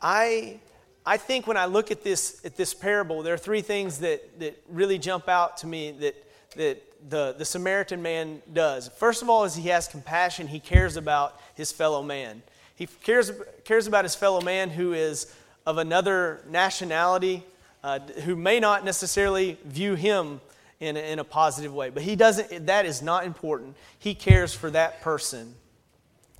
I 0.00 0.60
I 1.06 1.16
think 1.16 1.46
when 1.46 1.56
I 1.56 1.66
look 1.66 1.90
at 1.90 2.02
this 2.02 2.44
at 2.44 2.56
this 2.56 2.74
parable, 2.74 3.22
there 3.22 3.32
are 3.32 3.38
three 3.38 3.62
things 3.62 3.98
that 4.00 4.40
that 4.40 4.60
really 4.68 4.98
jump 4.98 5.28
out 5.28 5.56
to 5.58 5.66
me 5.66 5.92
that 5.92 6.26
that 6.56 6.82
the, 7.08 7.34
the 7.38 7.44
Samaritan 7.44 8.02
man 8.02 8.42
does. 8.52 8.88
First 8.88 9.22
of 9.22 9.30
all, 9.30 9.44
is 9.44 9.54
he 9.54 9.68
has 9.68 9.86
compassion. 9.86 10.48
He 10.48 10.60
cares 10.60 10.96
about 10.96 11.40
his 11.54 11.72
fellow 11.72 12.02
man. 12.02 12.42
He 12.74 12.86
cares, 12.86 13.32
cares 13.64 13.86
about 13.86 14.04
his 14.04 14.14
fellow 14.14 14.40
man 14.40 14.70
who 14.70 14.92
is 14.92 15.32
of 15.64 15.78
another 15.78 16.42
nationality, 16.48 17.44
uh, 17.82 18.00
who 18.24 18.36
may 18.36 18.60
not 18.60 18.84
necessarily 18.84 19.58
view 19.64 19.94
him 19.94 20.40
in 20.80 20.96
a, 20.96 21.00
in 21.00 21.18
a 21.18 21.24
positive 21.24 21.74
way. 21.74 21.90
But 21.90 22.02
he 22.02 22.16
doesn't, 22.16 22.66
that 22.66 22.86
is 22.86 23.02
not 23.02 23.24
important. 23.24 23.76
He 23.98 24.14
cares 24.14 24.54
for 24.54 24.70
that 24.70 25.00
person. 25.00 25.54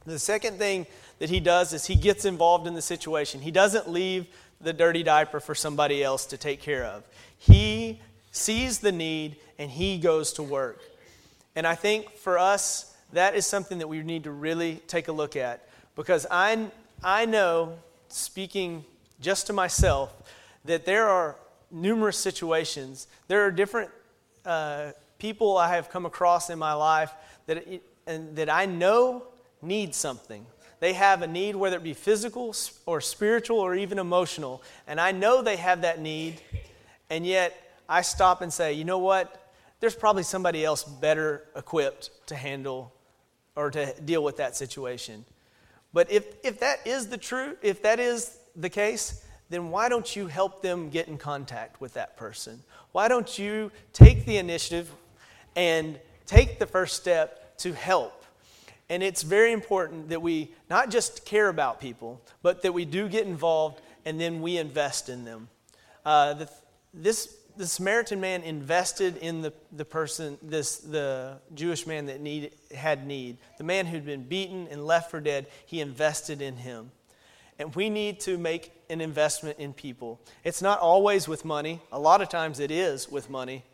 The 0.04 0.18
second 0.18 0.58
thing 0.58 0.86
that 1.18 1.30
he 1.30 1.40
does 1.40 1.72
is 1.72 1.86
he 1.86 1.96
gets 1.96 2.24
involved 2.24 2.66
in 2.66 2.74
the 2.74 2.82
situation. 2.82 3.40
He 3.40 3.50
doesn't 3.50 3.88
leave 3.88 4.26
the 4.60 4.72
dirty 4.72 5.02
diaper 5.02 5.40
for 5.40 5.54
somebody 5.54 6.02
else 6.02 6.26
to 6.26 6.36
take 6.36 6.60
care 6.60 6.84
of. 6.84 7.04
He 7.38 8.00
sees 8.30 8.78
the 8.78 8.92
need, 8.92 9.36
and 9.58 9.70
he 9.70 9.98
goes 9.98 10.32
to 10.34 10.42
work. 10.42 10.80
And 11.54 11.66
I 11.66 11.74
think 11.74 12.12
for 12.16 12.38
us, 12.38 12.94
that 13.12 13.34
is 13.34 13.46
something 13.46 13.78
that 13.78 13.88
we 13.88 14.02
need 14.02 14.24
to 14.24 14.30
really 14.30 14.82
take 14.86 15.08
a 15.08 15.12
look 15.12 15.36
at 15.36 15.66
because 15.94 16.26
I, 16.30 16.66
I 17.02 17.24
know, 17.24 17.78
speaking 18.08 18.84
just 19.20 19.46
to 19.46 19.52
myself, 19.52 20.12
that 20.66 20.84
there 20.84 21.08
are 21.08 21.36
numerous 21.70 22.18
situations, 22.18 23.06
there 23.28 23.46
are 23.46 23.50
different 23.50 23.90
uh, 24.44 24.92
people 25.18 25.56
I 25.56 25.74
have 25.74 25.88
come 25.88 26.04
across 26.04 26.50
in 26.50 26.58
my 26.58 26.74
life 26.74 27.12
that, 27.46 27.64
and 28.06 28.36
that 28.36 28.50
I 28.50 28.66
know 28.66 29.22
need 29.62 29.94
something. 29.94 30.44
They 30.80 30.92
have 30.92 31.22
a 31.22 31.26
need, 31.26 31.56
whether 31.56 31.76
it 31.76 31.82
be 31.82 31.94
physical 31.94 32.54
or 32.84 33.00
spiritual 33.00 33.58
or 33.58 33.74
even 33.74 33.98
emotional. 33.98 34.62
And 34.86 35.00
I 35.00 35.12
know 35.12 35.42
they 35.42 35.56
have 35.56 35.82
that 35.82 36.00
need, 36.00 36.40
and 37.08 37.26
yet 37.26 37.54
I 37.88 38.02
stop 38.02 38.42
and 38.42 38.52
say, 38.52 38.74
you 38.74 38.84
know 38.84 38.98
what? 38.98 39.52
There's 39.80 39.94
probably 39.94 40.22
somebody 40.22 40.64
else 40.64 40.84
better 40.84 41.44
equipped 41.54 42.10
to 42.26 42.34
handle 42.34 42.92
or 43.54 43.70
to 43.70 43.94
deal 44.02 44.22
with 44.22 44.36
that 44.36 44.56
situation. 44.56 45.24
But 45.92 46.10
if, 46.10 46.26
if 46.44 46.60
that 46.60 46.86
is 46.86 47.08
the 47.08 47.16
truth, 47.16 47.56
if 47.62 47.82
that 47.82 47.98
is 47.98 48.38
the 48.54 48.68
case, 48.68 49.24
then 49.48 49.70
why 49.70 49.88
don't 49.88 50.14
you 50.14 50.26
help 50.26 50.60
them 50.60 50.90
get 50.90 51.08
in 51.08 51.16
contact 51.16 51.80
with 51.80 51.94
that 51.94 52.16
person? 52.16 52.62
Why 52.92 53.08
don't 53.08 53.38
you 53.38 53.70
take 53.92 54.26
the 54.26 54.36
initiative 54.36 54.90
and 55.54 55.98
take 56.26 56.58
the 56.58 56.66
first 56.66 56.96
step 56.96 57.56
to 57.58 57.72
help? 57.72 58.25
And 58.88 59.02
it's 59.02 59.22
very 59.22 59.52
important 59.52 60.10
that 60.10 60.22
we 60.22 60.52
not 60.70 60.90
just 60.90 61.24
care 61.24 61.48
about 61.48 61.80
people, 61.80 62.20
but 62.42 62.62
that 62.62 62.72
we 62.72 62.84
do 62.84 63.08
get 63.08 63.26
involved 63.26 63.80
and 64.04 64.20
then 64.20 64.40
we 64.40 64.58
invest 64.58 65.08
in 65.08 65.24
them. 65.24 65.48
Uh, 66.04 66.34
the, 66.34 66.50
this 66.94 67.36
the 67.56 67.66
Samaritan 67.66 68.20
man 68.20 68.42
invested 68.42 69.16
in 69.16 69.40
the, 69.40 69.52
the 69.72 69.84
person, 69.84 70.38
this, 70.42 70.78
the 70.78 71.38
Jewish 71.54 71.86
man 71.86 72.06
that 72.06 72.20
need, 72.20 72.52
had 72.74 73.06
need. 73.06 73.38
The 73.58 73.64
man 73.64 73.86
who'd 73.86 74.04
been 74.04 74.24
beaten 74.24 74.68
and 74.70 74.86
left 74.86 75.10
for 75.10 75.20
dead, 75.20 75.46
he 75.64 75.80
invested 75.80 76.42
in 76.42 76.56
him. 76.56 76.90
And 77.58 77.74
we 77.74 77.88
need 77.88 78.20
to 78.20 78.36
make 78.36 78.72
an 78.90 79.00
investment 79.00 79.58
in 79.58 79.72
people. 79.72 80.20
It's 80.44 80.60
not 80.60 80.80
always 80.80 81.26
with 81.26 81.44
money, 81.44 81.80
a 81.90 81.98
lot 81.98 82.20
of 82.20 82.28
times 82.28 82.60
it 82.60 82.70
is 82.70 83.10
with 83.10 83.30
money, 83.30 83.64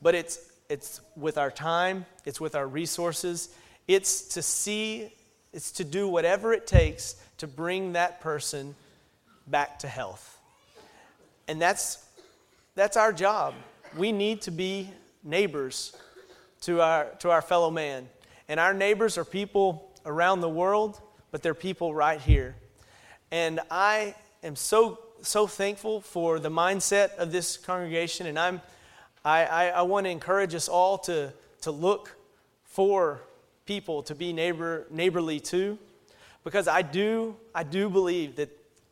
but 0.00 0.14
it's, 0.14 0.38
it's 0.70 1.00
with 1.14 1.36
our 1.36 1.50
time, 1.50 2.06
it's 2.24 2.40
with 2.40 2.54
our 2.54 2.66
resources. 2.66 3.50
It's 3.88 4.22
to 4.34 4.42
see, 4.42 5.12
it's 5.52 5.72
to 5.72 5.84
do 5.84 6.08
whatever 6.08 6.52
it 6.52 6.66
takes 6.66 7.16
to 7.38 7.46
bring 7.46 7.92
that 7.92 8.20
person 8.20 8.74
back 9.46 9.78
to 9.80 9.88
health. 9.88 10.38
And 11.48 11.60
that's 11.60 12.06
that's 12.76 12.98
our 12.98 13.10
job. 13.10 13.54
We 13.96 14.12
need 14.12 14.42
to 14.42 14.50
be 14.50 14.90
neighbors 15.24 15.96
to 16.60 16.82
our, 16.82 17.06
to 17.20 17.30
our 17.30 17.40
fellow 17.40 17.70
man. 17.70 18.06
And 18.48 18.60
our 18.60 18.74
neighbors 18.74 19.16
are 19.16 19.24
people 19.24 19.90
around 20.04 20.42
the 20.42 20.48
world, 20.48 21.00
but 21.30 21.42
they're 21.42 21.54
people 21.54 21.94
right 21.94 22.20
here. 22.20 22.54
And 23.30 23.60
I 23.70 24.14
am 24.42 24.56
so, 24.56 24.98
so 25.22 25.46
thankful 25.46 26.02
for 26.02 26.38
the 26.38 26.50
mindset 26.50 27.16
of 27.16 27.32
this 27.32 27.56
congregation. 27.56 28.26
And 28.26 28.38
I'm, 28.38 28.60
I, 29.24 29.46
I, 29.46 29.66
I 29.68 29.82
want 29.82 30.04
to 30.04 30.10
encourage 30.10 30.54
us 30.54 30.68
all 30.68 30.98
to, 30.98 31.32
to 31.62 31.70
look 31.70 32.14
for 32.64 33.22
people 33.66 34.02
to 34.04 34.14
be 34.14 34.32
neighbor, 34.32 34.86
neighborly 34.90 35.40
to. 35.40 35.78
Because 36.44 36.68
I 36.68 36.82
do, 36.82 37.36
I 37.54 37.64
do 37.64 37.90
believe 37.90 38.36
that 38.36 38.48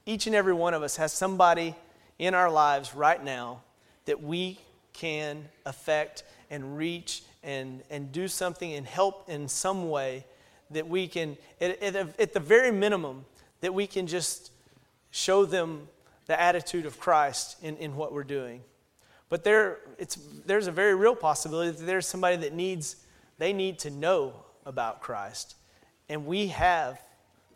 each 0.06 0.26
and 0.26 0.34
every 0.34 0.52
one 0.52 0.74
of 0.74 0.82
us 0.82 0.96
has 0.96 1.12
somebody 1.12 1.74
in 2.18 2.34
our 2.34 2.50
lives 2.50 2.94
right 2.94 3.22
now 3.22 3.62
that 4.04 4.22
we 4.22 4.58
can 4.92 5.44
affect 5.64 6.24
and 6.50 6.76
reach 6.76 7.22
and, 7.42 7.82
and 7.90 8.12
do 8.12 8.28
something 8.28 8.72
and 8.72 8.86
help 8.86 9.28
in 9.28 9.48
some 9.48 9.88
way 9.88 10.24
that 10.70 10.88
we 10.88 11.06
can, 11.06 11.36
at, 11.60 11.80
at, 11.82 12.20
at 12.20 12.32
the 12.32 12.40
very 12.40 12.70
minimum, 12.70 13.24
that 13.60 13.72
we 13.72 13.86
can 13.86 14.06
just 14.06 14.50
show 15.10 15.44
them 15.44 15.88
the 16.26 16.40
attitude 16.40 16.86
of 16.86 16.98
Christ 16.98 17.56
in, 17.62 17.76
in 17.76 17.96
what 17.96 18.12
we're 18.12 18.24
doing. 18.24 18.62
But 19.28 19.44
there, 19.44 19.78
it's, 19.98 20.16
there's 20.46 20.66
a 20.66 20.72
very 20.72 20.94
real 20.94 21.14
possibility 21.14 21.70
that 21.70 21.84
there's 21.84 22.06
somebody 22.06 22.36
that 22.36 22.52
needs, 22.52 22.96
they 23.38 23.52
need 23.52 23.78
to 23.80 23.90
know 23.90 24.34
about 24.66 25.00
Christ. 25.00 25.56
And 26.08 26.26
we 26.26 26.48
have, 26.48 27.00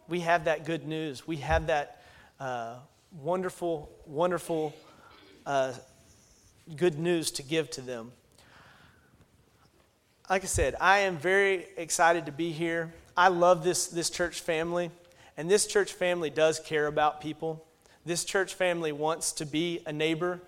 we 0.08 0.20
have 0.20 0.44
that 0.44 0.64
good 0.64 0.86
news. 0.86 1.26
We 1.26 1.36
have 1.36 1.66
that 1.66 2.02
uh, 2.40 2.76
wonderful, 3.12 3.90
wonderful 4.06 4.74
uh, 5.46 5.72
good 6.76 6.98
news 6.98 7.30
to 7.32 7.42
give 7.42 7.70
to 7.70 7.80
them. 7.80 8.12
Like 10.28 10.42
I 10.42 10.46
said, 10.46 10.74
I 10.80 10.98
am 10.98 11.16
very 11.16 11.66
excited 11.76 12.26
to 12.26 12.32
be 12.32 12.52
here. 12.52 12.92
I 13.16 13.28
love 13.28 13.64
this, 13.64 13.86
this 13.86 14.10
church 14.10 14.40
family, 14.40 14.90
and 15.36 15.50
this 15.50 15.66
church 15.66 15.92
family 15.92 16.30
does 16.30 16.60
care 16.60 16.86
about 16.86 17.20
people. 17.20 17.64
This 18.04 18.24
church 18.24 18.54
family 18.54 18.92
wants 18.92 19.32
to 19.32 19.46
be 19.46 19.80
a 19.86 19.92
neighbor, 19.92 20.40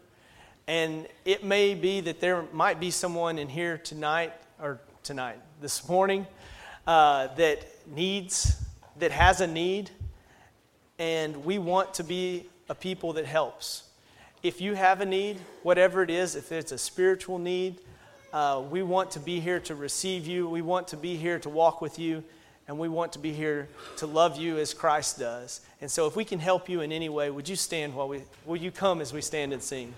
and 0.67 1.07
it 1.25 1.43
may 1.43 1.75
be 1.75 2.01
that 2.03 2.21
there 2.21 2.45
might 2.53 2.79
be 2.79 2.91
someone 2.91 3.39
in 3.39 3.49
here 3.49 3.79
tonight, 3.79 4.33
or 4.61 4.81
tonight, 5.03 5.39
this 5.61 5.89
morning, 5.89 6.27
uh, 6.87 7.29
that 7.37 7.67
needs, 7.87 8.57
that 8.99 9.11
has 9.11 9.41
a 9.41 9.47
need, 9.47 9.91
and 10.99 11.45
we 11.45 11.59
want 11.59 11.95
to 11.95 12.05
be 12.05 12.49
a 12.69 12.75
people 12.75 13.13
that 13.15 13.27
helps 13.27 13.85
if 14.43 14.61
you 14.61 14.75
have 14.75 15.01
a 15.01 15.07
need, 15.07 15.39
whatever 15.63 16.03
it 16.03 16.11
is, 16.11 16.35
if 16.35 16.51
it's 16.51 16.73
a 16.73 16.79
spiritual 16.79 17.39
need, 17.39 17.77
uh, 18.33 18.63
we 18.71 18.83
want 18.83 19.11
to 19.11 19.21
be 19.21 19.39
here 19.41 19.61
to 19.61 19.75
receive 19.75 20.27
you. 20.27 20.49
We 20.49 20.63
want 20.63 20.89
to 20.89 20.97
be 20.97 21.17
here 21.17 21.39
to 21.41 21.49
walk 21.49 21.81
with 21.81 21.99
you. 21.99 22.25
And 22.69 22.79
we 22.79 22.89
want 22.89 23.13
to 23.15 23.19
be 23.19 23.33
here 23.33 23.69
to 23.97 24.07
love 24.07 24.39
you 24.39 24.57
as 24.59 24.73
Christ 24.73 25.19
does. 25.19 25.61
And 25.81 25.91
so, 25.91 26.07
if 26.07 26.15
we 26.15 26.25
can 26.25 26.39
help 26.39 26.69
you 26.69 26.83
in 26.83 26.93
any 26.93 27.09
way, 27.09 27.29
would 27.29 27.49
you 27.49 27.57
stand 27.57 27.95
while 27.95 28.09
we, 28.09 28.23
will 28.47 28.59
you 28.59 28.71
come 28.71 29.01
as 29.01 29.13
we 29.13 29.21
stand 29.21 29.53
and 29.53 29.61
sing? 29.61 29.93